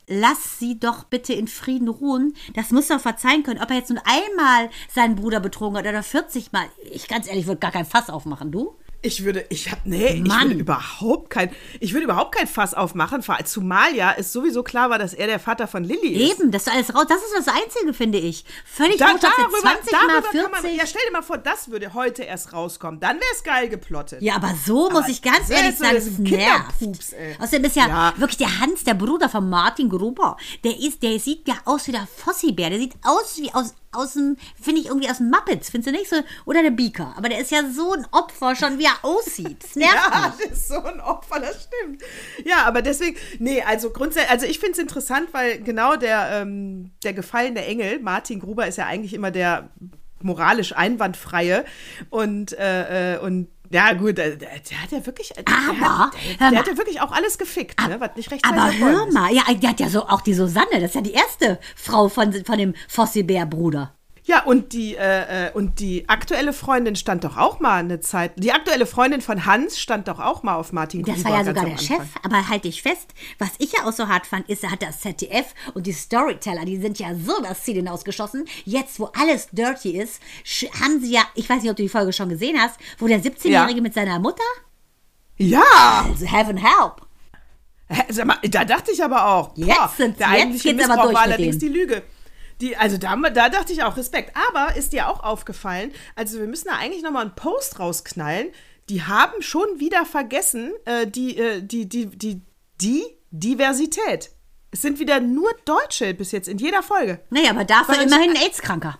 [0.07, 2.35] lass sie doch bitte in Frieden ruhen.
[2.53, 3.61] Das muss doch verzeihen können.
[3.61, 6.65] Ob er jetzt nun einmal seinen Bruder betrogen hat oder 40 Mal.
[6.91, 8.75] Ich ganz ehrlich würde gar kein Fass aufmachen, du?
[9.03, 10.23] Ich würde, ich habe, nee, Mann.
[10.23, 11.49] ich würde überhaupt kein,
[11.79, 15.39] ich würde überhaupt kein Fass aufmachen, zumal ja es sowieso klar war, dass er der
[15.39, 16.39] Vater von Lilly ist.
[16.39, 18.45] Eben, das ist alles raus, das ist das Einzige, finde ich.
[18.63, 20.51] Völlig da, darüber, 20 darüber mal 40.
[20.51, 23.69] Man, ja, stell dir mal vor, das würde heute erst rauskommen, dann wäre es geil
[23.69, 24.21] geplottet.
[24.21, 26.81] Ja, aber so aber muss ich ganz ehrlich sagen, es nervt.
[26.81, 27.35] Ey.
[27.39, 31.19] Außerdem ist ja, ja, wirklich der Hans, der Bruder von Martin Gruber, der ist, der
[31.19, 34.87] sieht ja aus wie der Fossibär, der sieht aus wie aus aus dem, finde ich
[34.87, 36.17] irgendwie aus dem Muppets, findest du nicht so?
[36.45, 37.13] Oder der Beaker.
[37.17, 39.63] Aber der ist ja so ein Opfer schon, wie er aussieht.
[39.63, 40.47] Das nervt ja, mich.
[40.49, 42.01] das ist so ein Opfer, das stimmt.
[42.45, 46.91] Ja, aber deswegen, nee, also grundsätzlich, also ich finde es interessant, weil genau der, ähm,
[47.03, 49.69] der gefallene Engel, Martin Gruber, ist ja eigentlich immer der
[50.21, 51.65] moralisch einwandfreie
[52.09, 56.51] und, äh, äh, und ja, gut, der, der hat ja wirklich, der, Aber, hat, der,
[56.51, 56.57] mal.
[56.57, 59.67] hat ja wirklich auch alles gefickt, ne, was nicht recht Aber hör mal, ja, die
[59.67, 62.73] hat ja so auch die Susanne, das ist ja die erste Frau von, von dem
[62.87, 63.95] Fossi-Bär-Bruder.
[64.31, 68.31] Ja, und die, äh, äh, und die aktuelle Freundin stand doch auch mal eine Zeit.
[68.37, 71.29] Die aktuelle Freundin von Hans stand doch auch mal auf Martin Das Gruber.
[71.31, 71.85] war ja sogar der Anfang.
[71.97, 73.09] Chef, aber halt dich fest,
[73.39, 76.63] was ich ja auch so hart fand, ist, er hat das ZDF und die Storyteller,
[76.63, 78.45] die sind ja so das Ziel hinausgeschossen.
[78.63, 80.21] Jetzt, wo alles dirty ist,
[80.81, 83.21] haben sie ja, ich weiß nicht, ob du die Folge schon gesehen hast, wo der
[83.21, 83.81] 17-Jährige Ja.
[83.81, 84.41] mit seiner Mutter,
[85.35, 87.01] Ja, also heaven help.
[88.25, 89.51] Mal, da dachte ich aber auch.
[89.57, 91.73] Jetzt boah, sind- der jetzt eigentliche geht's aber Missbrauch durch war allerdings denen.
[91.73, 92.03] die Lüge.
[92.61, 94.35] Die, also da, da dachte ich auch Respekt.
[94.49, 98.47] Aber ist dir auch aufgefallen, also wir müssen da eigentlich nochmal einen Post rausknallen.
[98.89, 102.41] Die haben schon wieder vergessen, äh, die, äh, die, die, die,
[102.81, 104.29] die Diversität.
[104.71, 107.19] Es sind wieder nur Deutsche bis jetzt in jeder Folge.
[107.29, 108.97] Naja, aber dafür Weil- immerhin ein AIDS-Kranker.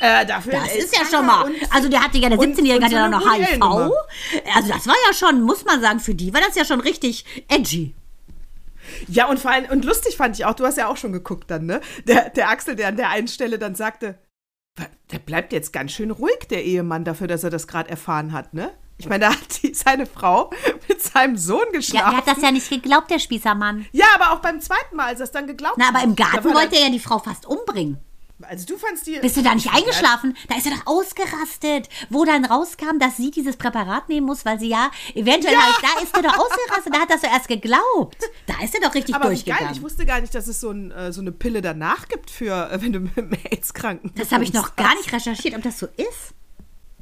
[0.00, 1.50] Äh, dafür Das ist ja schon mal.
[1.70, 3.62] Also der hatte ja, der und- 17-Jährige und hatte ja noch HIV.
[4.54, 7.24] Also das war ja schon, muss man sagen, für die war das ja schon richtig
[7.48, 7.94] edgy.
[9.08, 11.50] Ja, und vor allem, und lustig fand ich auch, du hast ja auch schon geguckt
[11.50, 11.80] dann, ne?
[12.06, 14.18] Der, der Axel, der an der einen Stelle dann sagte,
[14.76, 18.32] "Wa- der bleibt jetzt ganz schön ruhig, der Ehemann, dafür, dass er das gerade erfahren
[18.32, 18.70] hat, ne?
[18.96, 20.50] Ich meine, da hat die, seine Frau
[20.88, 22.10] mit seinem Sohn Ja, geschlafen.
[22.10, 23.86] der hat das ja nicht geglaubt, der Spießermann.
[23.92, 26.04] Ja, aber auch beim zweiten Mal, als er es dann geglaubt Na, aber hat.
[26.04, 27.98] im Garten wollte er ja die Frau fast umbringen.
[28.48, 29.18] Also du fandst die...
[29.18, 30.36] Bist du da nicht eingeschlafen?
[30.48, 31.88] Da ist er doch ausgerastet.
[32.10, 36.02] Wo dann rauskam, dass sie dieses Präparat nehmen muss, weil sie ja eventuell halt, da
[36.02, 36.94] ist er doch ausgerastet.
[36.94, 38.16] Da hat er so erst geglaubt.
[38.46, 39.74] Da ist er doch richtig aber wie geil, durchgegangen.
[39.74, 42.70] ich wusste gar nicht, dass es so, ein, äh, so eine Pille danach gibt für,
[42.70, 43.16] äh, wenn du mit
[43.50, 46.34] AIDS-Kranken das habe ich noch gar nicht recherchiert, ob das so ist.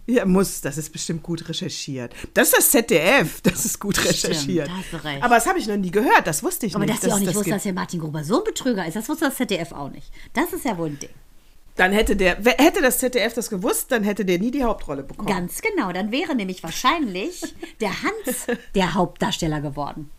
[0.07, 0.61] Ja, muss.
[0.61, 2.13] Das ist bestimmt gut recherchiert.
[2.35, 3.41] Das ist das ZDF.
[3.43, 4.69] Das ist gut recherchiert.
[4.69, 5.23] da du recht.
[5.23, 6.27] Aber das habe ich noch nie gehört.
[6.27, 6.97] Das wusste ich Aber nicht.
[6.97, 9.09] dass sie auch nicht das wusste, dass der Martin Gruber so ein Betrüger ist, das
[9.09, 10.11] wusste das ZDF auch nicht.
[10.33, 11.11] Das ist ja wohl ein Ding.
[11.77, 15.29] Dann hätte der, hätte das ZDF das gewusst, dann hätte der nie die Hauptrolle bekommen.
[15.29, 15.91] Ganz genau.
[15.93, 20.11] Dann wäre nämlich wahrscheinlich der Hans der Hauptdarsteller geworden.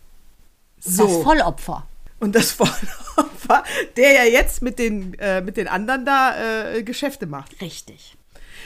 [0.84, 1.22] Das so.
[1.22, 1.86] Vollopfer.
[2.20, 3.64] Und das Vollopfer,
[3.96, 7.60] der ja jetzt mit den, äh, mit den anderen da äh, Geschäfte macht.
[7.60, 8.16] Richtig.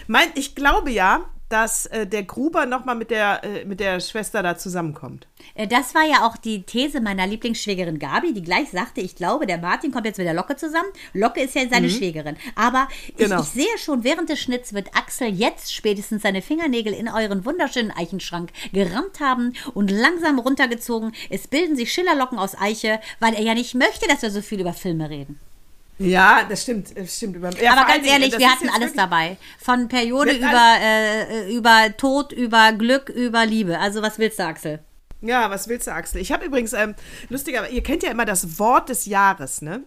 [0.07, 4.43] Mein, ich glaube ja, dass äh, der Gruber nochmal mit der, äh, mit der Schwester
[4.43, 5.27] da zusammenkommt.
[5.55, 9.47] Äh, Das war ja auch die These meiner Lieblingsschwägerin Gabi, die gleich sagte, ich glaube,
[9.47, 10.89] der Martin kommt jetzt mit der Locke zusammen.
[11.15, 12.37] Locke ist ja seine Schwägerin.
[12.55, 13.41] Aber ich, Genau.
[13.41, 17.91] ich sehe schon, während des Schnitts wird Axel jetzt spätestens seine Fingernägel in euren wunderschönen
[17.91, 21.13] Eichenschrank gerammt haben und langsam runtergezogen.
[21.31, 24.61] Es bilden sich Schillerlocken aus Eiche, weil er ja nicht möchte, dass wir so viel
[24.61, 25.41] über Filme reden.
[25.99, 26.97] Ja, das stimmt.
[26.97, 27.37] Das stimmt.
[27.61, 29.37] Ja, Aber ganz ehrlich, wir hatten alles dabei.
[29.61, 33.79] Von Periode über, äh, über Tod, über Glück, über Liebe.
[33.79, 34.81] Also was willst du, Axel?
[35.21, 36.21] Ja, was willst du, Axel?
[36.21, 36.95] Ich habe übrigens, ähm,
[37.29, 39.83] lustiger, ihr kennt ja immer das Wort des Jahres, ne?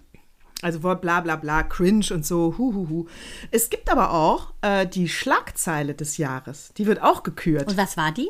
[0.62, 3.07] Also Wort bla bla bla, cringe und so, hu hu hu.
[3.49, 6.72] Es gibt aber auch äh, die Schlagzeile des Jahres.
[6.78, 7.70] Die wird auch gekürt.
[7.70, 8.30] Und was war die?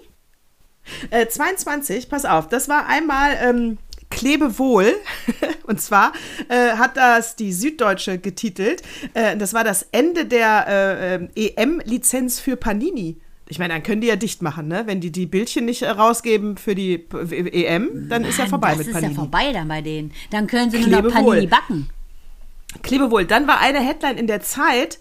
[1.10, 3.78] Äh, 22, pass auf, das war einmal ähm,
[4.12, 4.94] Klebewohl.
[5.64, 6.14] und zwar
[6.50, 8.84] äh, hat das die Süddeutsche getitelt.
[9.14, 13.18] Äh, das war das Ende der äh, ähm, EM-Lizenz für Panini.
[13.48, 14.84] Ich meine, dann können die ja dicht machen, ne?
[14.86, 18.70] Wenn die die Bildchen nicht äh, rausgeben für die EM, dann ist ja Mann, vorbei
[18.70, 19.14] das mit ist Panini.
[19.14, 20.14] ja vorbei dann bei denen.
[20.30, 21.12] Dann können sie nur noch.
[21.12, 21.90] Panini backen.
[22.84, 23.26] Klebewohl.
[23.26, 25.00] Dann war eine Headline in der Zeit,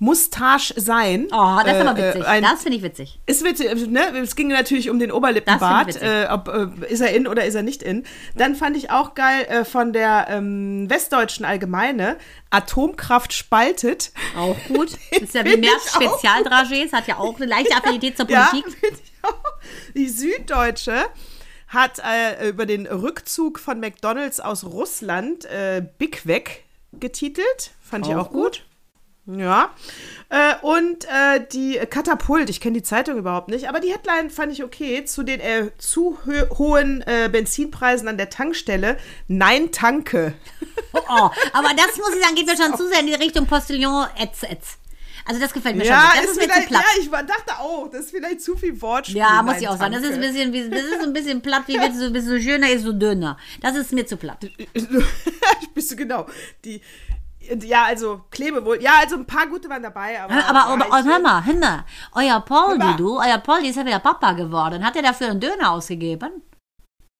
[0.00, 1.26] Mustache sein.
[1.32, 2.22] Oh, das ist aber Äh, witzig.
[2.22, 3.18] äh, ein- das finde ich witzig.
[3.26, 3.58] Es, wird,
[3.90, 7.54] ne, es ging natürlich um den Oberlippenbart, äh, ob, äh, ist er in oder ist
[7.56, 8.04] er nicht in.
[8.36, 12.16] Dann fand ich auch geil äh, von der ähm, Westdeutschen Allgemeine,
[12.50, 14.12] Atomkraft spaltet.
[14.36, 14.90] Auch gut.
[15.10, 16.00] Ist ja wie mehr auch.
[16.00, 18.72] Spezialdragés, hat ja auch eine leichte Affinität zur Ja, Politik.
[18.78, 19.34] find ich auch.
[19.94, 21.06] Die Süddeutsche
[21.66, 27.72] hat äh, über den Rückzug von McDonalds aus Russland äh, Big Weg getitelt.
[27.82, 28.64] Fand ich Auch auch gut.
[29.30, 29.74] Ja.
[30.30, 34.52] Äh, und äh, die Katapult, ich kenne die Zeitung überhaupt nicht, aber die Headline fand
[34.52, 35.04] ich okay.
[35.04, 38.96] Zu den äh, zu hö- hohen äh, Benzinpreisen an der Tankstelle.
[39.26, 40.34] Nein, tanke.
[40.94, 44.06] Oh, aber das muss ich sagen, geht mir schon zu sehr in die Richtung Postillon
[44.18, 44.78] etz etz.
[45.26, 46.22] Also das gefällt mir Ja, schon.
[46.22, 46.84] Das ist ist, mir zu platt.
[46.96, 49.18] ja, ich dachte auch, das ist vielleicht zu viel Wortspiel.
[49.18, 49.92] Ja, muss ich auch sagen.
[49.92, 52.28] Das ist ein bisschen, wie, das ist ein bisschen platt, wie willst du, so- bist
[52.28, 53.36] du schöner, ist so dünner.
[53.60, 54.38] Das ist mir zu platt.
[55.74, 56.26] Bist du genau.
[56.64, 56.80] Die,
[57.62, 58.82] ja, also Klebewohl.
[58.82, 60.34] Ja, also ein paar gute waren dabei, aber.
[60.48, 61.84] Aber, aber, ich- hör mal, hör mal.
[62.14, 64.84] Euer Poldi, du, euer Poldi ist ja wieder Papa geworden.
[64.84, 66.42] Hat er dafür einen Döner ausgegeben?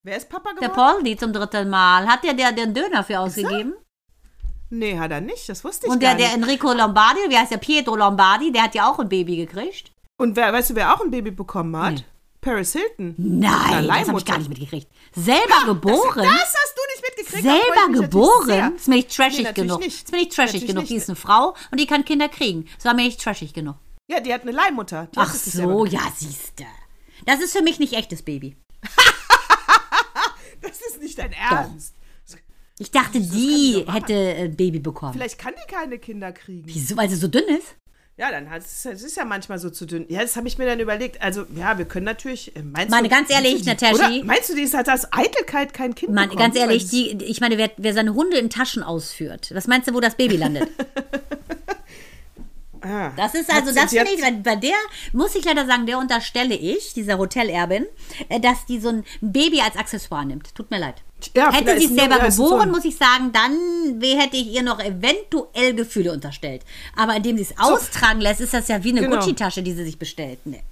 [0.05, 0.95] Wer ist Papa Der geworden?
[0.97, 2.07] Poldi zum dritten Mal.
[2.07, 3.75] Hat der, der den Döner für ausgegeben?
[4.71, 5.49] Nee, hat er nicht.
[5.49, 6.37] Das wusste ich Und der, der nicht.
[6.37, 9.93] Enrico Lombardi, wie heißt der Pietro Lombardi, der hat ja auch ein Baby gekriegt.
[10.21, 11.93] Und wer, weißt du, wer auch ein Baby bekommen hat?
[11.95, 12.05] Nee.
[12.41, 13.15] Paris Hilton.
[13.17, 14.87] Nein, das habe ich gar nicht mitgekriegt.
[15.15, 16.13] Selber geboren?
[16.23, 16.83] Das hast du
[17.35, 17.73] nicht mitgekriegt.
[17.73, 18.77] kriegt, dann freue ich Selber geboren?
[18.77, 19.81] Ist mir nicht trashig Nee, genug.
[19.81, 19.97] nicht.
[20.05, 20.83] Ist mir nicht trashig Natürlich genug.
[20.83, 20.91] nicht.
[20.93, 22.67] Die ist eine Frau und die kann Kinder kriegen.
[22.77, 23.77] Das war mir nicht trashig genug.
[24.11, 25.09] Ja, die hat eine Leihmutter.
[25.15, 25.93] Die Ach so, gekriegt.
[25.95, 26.65] ja, siehste.
[27.27, 28.57] Das ist für mich nicht echtes Baby.
[30.61, 31.95] Das ist nicht dein Ernst.
[32.81, 35.13] Ich dachte, die doch hätte ein Baby bekommen.
[35.13, 36.63] Vielleicht kann die keine Kinder kriegen.
[36.65, 36.97] Wieso?
[36.97, 37.77] Weil sie so dünn ist?
[38.19, 40.05] Ja, dann hat es ist ja manchmal so zu dünn.
[40.09, 41.23] Ja, das habe ich mir dann überlegt.
[41.23, 42.55] Also, ja, wir können natürlich.
[42.57, 45.73] äh, Meinst Meine, du, ganz ehrlich, die- Nataschi- meinst du, die ist halt aus Eitelkeit
[45.73, 46.41] kein Kind Mann, bekommen?
[46.41, 49.95] ganz ehrlich, die, ich meine, wer, wer seine Hunde in Taschen ausführt, was meinst du,
[49.95, 50.69] wo das Baby landet?
[52.81, 53.11] Ah.
[53.17, 54.77] Das ist also, das finde ich, bei, bei der,
[55.13, 57.87] muss ich leider sagen, der unterstelle ich, dieser Hotelerbin,
[58.29, 60.55] äh, dass die so ein Baby als Accessoire nimmt.
[60.55, 61.03] Tut mir leid.
[61.35, 64.79] Ja, hätte sie es selber so geboren, muss ich sagen, dann hätte ich ihr noch
[64.81, 66.63] eventuell Gefühle unterstellt.
[66.97, 69.17] Aber indem sie es austragen lässt, ist das ja wie eine Genau.
[69.17, 70.39] Gucci-Tasche, die sie sich bestellt.
[70.45, 70.63] Nee.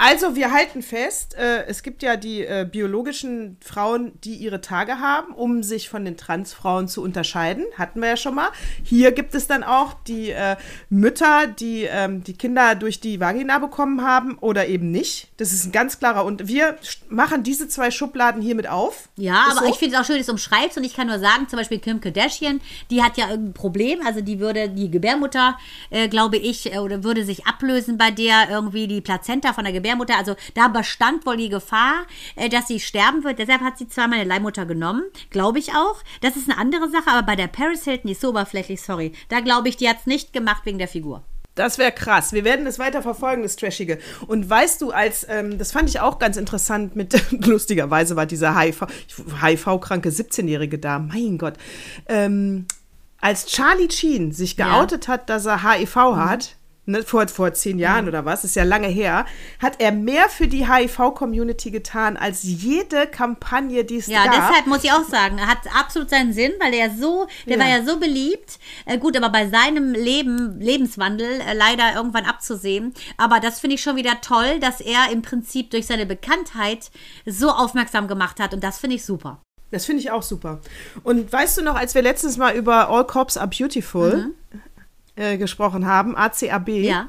[0.00, 5.00] Also, wir halten fest, äh, es gibt ja die äh, biologischen Frauen, die ihre Tage
[5.00, 7.64] haben, um sich von den Transfrauen zu unterscheiden.
[7.76, 8.48] Hatten wir ja schon mal.
[8.84, 10.56] Hier gibt es dann auch die äh,
[10.88, 15.28] Mütter, die ähm, die Kinder durch die Vagina bekommen haben oder eben nicht.
[15.36, 16.24] Das ist ein ganz klarer.
[16.24, 16.76] Und wir
[17.08, 19.08] machen diese zwei Schubladen hiermit auf.
[19.16, 19.72] Ja, Ist aber so?
[19.72, 21.80] ich finde es auch schön, dass du umschreibst und ich kann nur sagen, zum Beispiel
[21.80, 25.58] Kim Kardashian, die hat ja irgendein Problem, also die würde, die Gebärmutter,
[25.90, 29.72] äh, glaube ich, äh, oder würde sich ablösen bei der irgendwie die Plazenta von der
[29.72, 32.04] Gebärmutter, also da bestand wohl die Gefahr,
[32.36, 35.96] äh, dass sie sterben wird, deshalb hat sie zweimal eine Leihmutter genommen, glaube ich auch.
[36.20, 39.12] Das ist eine andere Sache, aber bei der Paris Hilton, die ist so oberflächlich, sorry,
[39.28, 41.22] da glaube ich, die hat es nicht gemacht wegen der Figur.
[41.54, 42.32] Das wäre krass.
[42.32, 43.98] Wir werden es weiter verfolgen, das Trashige.
[44.28, 48.56] Und weißt du, als, ähm, das fand ich auch ganz interessant mit, lustigerweise war dieser
[48.56, 48.86] HIV,
[49.42, 51.54] HIV-kranke 17-Jährige da, mein Gott.
[52.06, 52.66] Ähm,
[53.20, 54.68] als Charlie Sheen sich Ja.
[54.68, 56.54] geoutet hat, dass er HIV hat,
[56.88, 59.26] ne, vor, vor zehn Jahren oder was, ist ja lange her,
[59.60, 64.34] hat er mehr für die HIV-Community getan als jede Kampagne, die es Ja, gab.
[64.34, 67.62] deshalb muss ich auch sagen, hat absolut seinen Sinn, weil er so, der Ja.
[67.64, 68.58] war ja so beliebt.
[68.86, 72.94] Äh, gut, aber bei seinem Leben, Lebenswandel äh, leider irgendwann abzusehen.
[73.16, 76.90] Aber das finde ich schon wieder toll, dass er im Prinzip durch seine Bekanntheit
[77.26, 79.40] so aufmerksam gemacht hat und das finde ich super.
[79.70, 80.60] Das finde ich auch super.
[81.02, 84.30] Und weißt du noch, als wir letztens mal über All Cops Are Beautiful
[85.18, 87.08] äh, gesprochen haben, ACAB, Ja.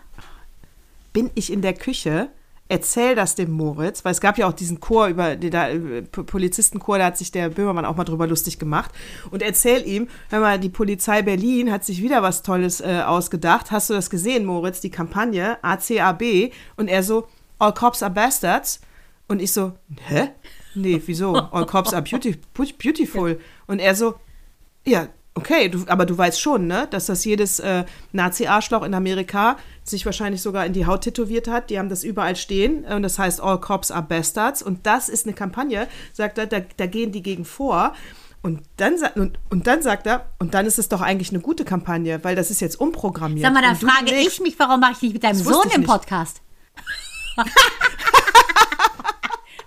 [1.14, 2.30] bin ich in der Küche,
[2.72, 6.02] erzähl das dem Moritz, weil es gab ja auch diesen Chor über, den da, äh,
[6.04, 8.92] Polizistenchor, da hat sich der Böhmermann auch mal drüber lustig gemacht.
[9.32, 13.72] Und erzähl ihm, hör mal, die Polizei Berlin hat sich wieder was Tolles äh, ausgedacht.
[13.72, 16.52] Hast du das gesehen, Moritz, die Kampagne ACAB?
[16.78, 18.82] Und er so, All Cops Are Bastards.
[19.28, 19.74] Und ich so,
[20.08, 20.30] hä?
[20.76, 21.34] Nee, wieso?
[21.36, 23.40] All Cops Are beauty, Beautiful.
[23.66, 24.16] Und er so,
[24.86, 29.58] ja, okay, du, aber du weißt schon, ne, dass das jedes äh, Nazi-Arschloch in Amerika
[29.84, 31.70] sich wahrscheinlich sogar in die Haut tätowiert hat.
[31.70, 34.62] Die haben das überall stehen und das heißt All Cops are Bastards.
[34.62, 37.94] Und das ist eine Kampagne, sagt er, da, da gehen die gegen vor.
[38.42, 41.66] Und dann, und, und dann sagt er, und dann ist es doch eigentlich eine gute
[41.66, 43.46] Kampagne, weil das ist jetzt umprogrammiert.
[43.46, 45.84] Sag mal, da frage ich mich, warum mache ich nicht mit deinem Sohn im.
[45.84, 46.42] Podcast?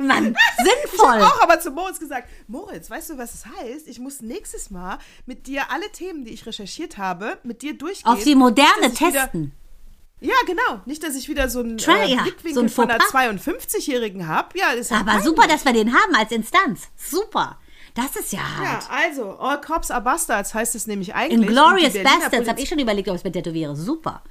[0.06, 1.08] Mann, Ich sinnvoll.
[1.20, 3.88] habe auch aber zu Moritz gesagt, Moritz, weißt du, was es heißt?
[3.88, 8.10] Ich muss nächstes Mal mit dir alle Themen, die ich recherchiert habe, mit dir durchgehen.
[8.12, 9.52] Auf die Moderne Nicht, ich wieder- testen.
[10.20, 10.80] Ja, genau.
[10.86, 13.44] Nicht, dass ich wieder so einen Try, äh, ja, Blickwinkel so ein von einer Fauxpas.
[13.44, 14.56] 52-Jährigen habe.
[14.56, 15.24] Ja, das ist ja Aber peinlich.
[15.26, 16.82] super, dass wir den haben als Instanz.
[16.96, 17.58] Super.
[17.94, 18.88] Das ist ja Ja, hart.
[18.88, 21.48] also, All Cops are Bastards heißt es nämlich eigentlich.
[21.48, 23.74] Inglorious Bastards, habe ich schon überlegt, ob ich es mit tätowiere.
[23.74, 24.22] Super.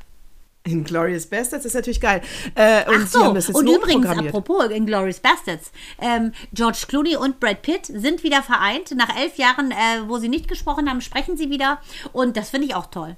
[0.63, 2.21] Inglorious Bastards ist natürlich geil.
[2.53, 7.63] Äh, und Ach die so, und übrigens, apropos Inglourious Bastards, ähm, George Clooney und Brad
[7.63, 8.95] Pitt sind wieder vereint.
[8.95, 11.81] Nach elf Jahren, äh, wo sie nicht gesprochen haben, sprechen sie wieder.
[12.13, 13.17] Und das finde ich auch toll.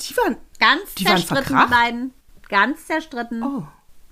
[0.00, 0.36] Die waren.
[0.58, 1.70] Ganz Die waren zerstritten, die verkracht?
[1.70, 2.12] beiden.
[2.48, 3.42] Ganz zerstritten.
[3.42, 3.62] Oh.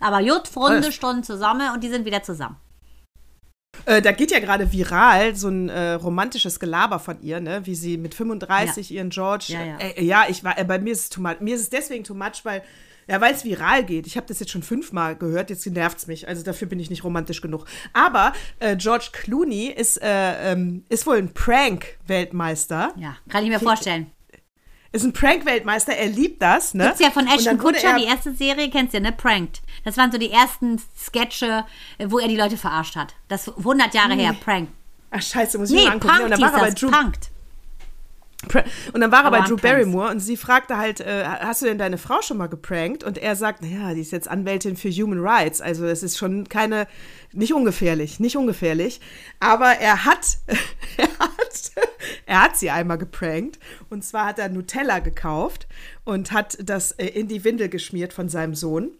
[0.00, 0.94] Aber gut, Runde Was?
[0.94, 2.56] Stunden zusammen und die sind wieder zusammen.
[3.84, 7.60] Äh, da geht ja gerade viral so ein äh, romantisches Gelaber von ihr, ne?
[7.64, 9.46] wie sie mit 35 ihren George.
[9.48, 9.78] Ja, ja.
[9.78, 11.40] Äh, ja ich war, äh, bei mir ist es too much.
[11.40, 12.62] Mir ist es deswegen too much, weil.
[13.10, 14.06] Ja, weil es viral geht.
[14.06, 16.28] Ich habe das jetzt schon fünfmal gehört, jetzt nervt es mich.
[16.28, 17.64] Also dafür bin ich nicht romantisch genug.
[17.94, 22.92] Aber äh, George Clooney ist, äh, ähm, ist wohl ein Prank-Weltmeister.
[22.98, 24.10] Ja, kann ich mir vorstellen.
[24.90, 26.84] Ist ein Prank-Weltmeister, er liebt das, ne?
[26.86, 29.12] Gibt's ja von Ashton Kutcher, er- die erste Serie, kennst du, ne?
[29.12, 29.60] Pranked.
[29.84, 31.64] Das waren so die ersten Sketche,
[32.06, 33.14] wo er die Leute verarscht hat.
[33.28, 34.72] Das 100 Jahre her, Pranked.
[35.10, 36.14] Ach, scheiße, muss ich Nee, mir mal angucken.
[36.18, 37.30] Ja, und Punked dann war er bei Drew, Punked.
[38.94, 39.56] Und dann war er bei Drew.
[39.56, 43.02] Barrymore und sie fragte halt, äh, hast du denn deine Frau schon mal geprankt?
[43.04, 45.60] Und er sagt, naja, die ist jetzt Anwältin für Human Rights.
[45.60, 46.86] Also das ist schon keine,
[47.32, 49.00] nicht ungefährlich, nicht ungefährlich.
[49.40, 50.38] Aber er hat,
[50.96, 51.72] er hat
[52.28, 53.58] er hat sie einmal geprankt.
[53.88, 55.66] Und zwar hat er Nutella gekauft
[56.04, 58.90] und hat das äh, in die Windel geschmiert von seinem Sohn.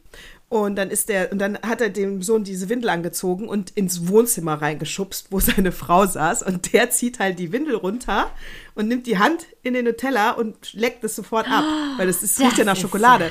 [0.48, 4.08] Und dann ist der, und dann hat er dem Sohn diese Windel angezogen und ins
[4.08, 6.42] Wohnzimmer reingeschubst, wo seine Frau saß.
[6.42, 8.30] Und der zieht halt die Windel runter
[8.74, 11.64] und nimmt die Hand in den Nutella und leckt es sofort ab.
[11.98, 13.30] Weil das, ist, riecht ja nach Schokolade.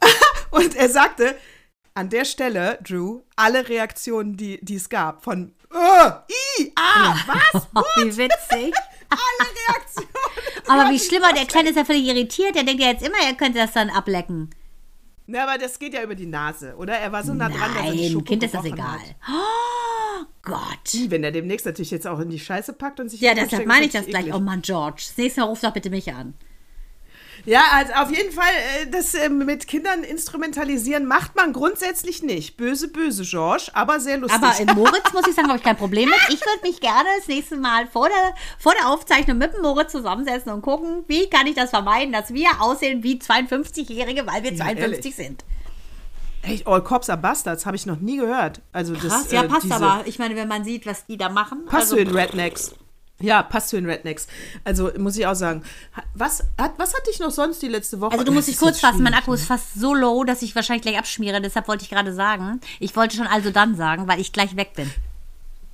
[0.50, 1.36] und er sagte,
[1.92, 6.12] an der Stelle, Drew, alle Reaktionen, die, die es gab, von uh,
[6.60, 7.66] i, ah, was?
[7.74, 8.72] Oh, wie witzig.
[9.10, 10.08] Alle Reaktionen.
[10.68, 12.54] Aber wie schlimmer, der Kleine ist ja völlig irritiert.
[12.54, 14.50] Der denkt ja jetzt immer, er könnte das dann ablecken.
[15.26, 16.94] Na, aber das geht ja über die Nase, oder?
[16.94, 18.98] Er war so nah dran, dass er die Schoko Kind ist das egal.
[18.98, 19.16] Hat.
[19.30, 21.10] Oh Gott.
[21.10, 23.84] Wenn er demnächst natürlich jetzt auch in die Scheiße packt und sich Ja, deshalb meine
[23.86, 24.22] ich das gleich.
[24.22, 24.34] eklig.
[24.34, 25.02] Oh Mann, George.
[25.06, 26.32] Das nächste Mal ruf doch bitte mich an.
[27.48, 32.58] Ja, also auf jeden Fall, äh, das äh, mit Kindern instrumentalisieren macht man grundsätzlich nicht.
[32.58, 34.42] Böse, böse, George, aber sehr lustig.
[34.42, 36.18] Aber in Moritz muss ich sagen, habe ich kein Problem mit.
[36.28, 39.92] Ich würde mich gerne das nächste Mal vor der, vor der Aufzeichnung mit dem Moritz
[39.92, 44.54] zusammensetzen und gucken, wie kann ich das vermeiden, dass wir aussehen wie 52-Jährige, weil wir
[44.54, 45.16] 52 ehrlich.
[45.16, 45.44] sind.
[46.42, 48.60] Echt, All Cops are Bastards, habe ich noch nie gehört.
[48.74, 50.02] Also das, Krass, ja, äh, passt aber.
[50.04, 51.64] Ich meine, wenn man sieht, was die da machen.
[51.64, 52.74] Passt also, zu den Rednecks.
[53.20, 54.28] Ja, passt zu den Rednecks.
[54.64, 55.62] Also muss ich auch sagen.
[56.14, 58.12] Was hat, was hatte ich noch sonst die letzte Woche?
[58.12, 60.82] Also du musst dich kurz fassen, mein Akku ist fast so low, dass ich wahrscheinlich
[60.82, 61.40] gleich abschmiere.
[61.40, 64.74] Deshalb wollte ich gerade sagen, ich wollte schon also dann sagen, weil ich gleich weg
[64.74, 64.90] bin.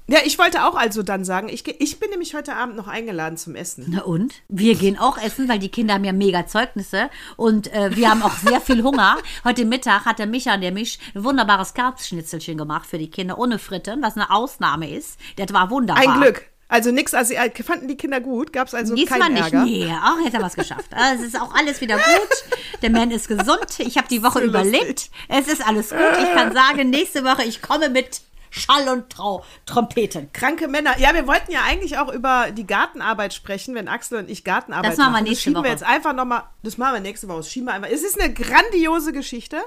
[0.06, 3.38] Ja, ich wollte auch also dann sagen, ich, ich bin nämlich heute Abend noch eingeladen
[3.38, 3.86] zum Essen.
[3.88, 4.34] Na und?
[4.48, 8.22] Wir gehen auch essen, weil die Kinder haben ja mega Zeugnisse und äh, wir haben
[8.22, 9.16] auch sehr viel Hunger.
[9.44, 13.58] Heute Mittag hat der Micha, der Misch, ein wunderbares Karpfschnitzelchen gemacht für die Kinder ohne
[13.58, 15.18] Fritten, was eine Ausnahme ist.
[15.36, 16.06] Das war wunderbar.
[16.06, 16.50] Ein Glück.
[16.68, 18.52] Also nix, also äh, fanden die Kinder gut?
[18.52, 19.44] Gab es also Diesmal keinen nicht.
[19.44, 19.64] Ärger?
[19.64, 20.86] Nee, auch jetzt haben wir es geschafft.
[20.92, 22.80] Also es ist auch alles wieder gut.
[22.82, 23.78] Der Mann ist gesund.
[23.78, 25.10] Ich habe die Woche So überlebt.
[25.28, 25.98] Es ist alles gut.
[26.22, 30.32] Ich kann sagen, nächste Woche, ich komme mit Schall und Trau Trompeten.
[30.32, 30.98] Kranke Männer.
[30.98, 34.92] Ja, wir wollten ja eigentlich auch über die Gartenarbeit sprechen, wenn Axel und ich Gartenarbeit
[34.92, 35.24] Das machen wir machen.
[35.24, 35.64] nächste das schieben Woche.
[35.64, 37.90] wir jetzt einfach nochmal, das machen wir nächste Woche, das schieben wir einfach.
[37.90, 39.60] Es ist eine grandiose Geschichte.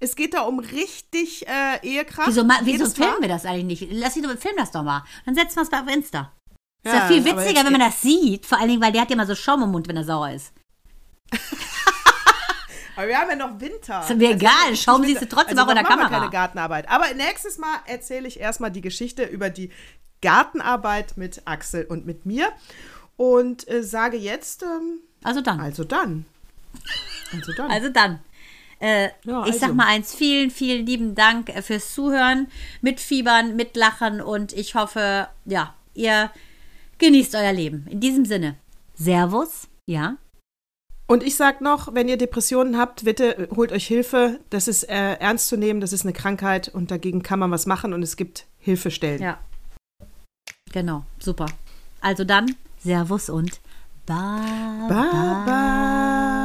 [0.00, 2.26] Es geht da um richtig äh, Ehekraft.
[2.28, 2.90] Wieso, wieso Mal.
[2.90, 3.92] filmen wir das eigentlich nicht?
[3.92, 5.04] Lass ihn doch, film das doch mal.
[5.24, 6.32] Dann setzen wir es mal auf Insta.
[6.84, 8.44] Ist Ja, ja viel witziger, wenn man das sieht.
[8.46, 10.30] Vor allen Dingen, weil der hat ja immer so Schaum im Mund, wenn er sauer
[10.32, 10.52] ist.
[12.96, 14.02] Aber wir haben ja noch Winter.
[14.06, 16.04] Ist mir egal, Schaum ich will- siehst du trotzdem also auch in der machen wir
[16.04, 16.18] Kamera.
[16.20, 16.88] keine Gartenarbeit.
[16.90, 19.70] Aber nächstes Mal erzähle ich erstmal die Geschichte über die
[20.20, 22.50] Gartenarbeit mit Axel und mit mir.
[23.16, 25.60] Und äh, sage jetzt, ähm, Also dann.
[25.60, 26.26] also dann.
[27.32, 27.70] Also dann.
[27.70, 28.18] Also dann.
[28.78, 29.74] Äh, Ja, Ich sag also.
[29.74, 32.48] mal eins, vielen, vielen lieben Dank äh, fürs Zuhören,
[32.82, 36.30] mitfiebern, mitlachen und ich hoffe, ja, ihr
[37.02, 37.86] genießt euer Leben.
[37.90, 38.56] In diesem Sinne,
[38.94, 40.16] Servus, ja.
[41.06, 44.40] Und ich sag noch, wenn ihr Depressionen habt, bitte äh, holt euch Hilfe.
[44.50, 47.66] Das ist äh, ernst zu nehmen, das ist eine Krankheit und dagegen kann man was
[47.66, 49.20] machen und es gibt Hilfestellen.
[49.20, 49.38] Ja.
[50.72, 51.46] Genau, super.
[52.00, 53.60] Also dann, Servus und
[54.06, 54.88] Bye.
[54.88, 56.41] Bye, bye.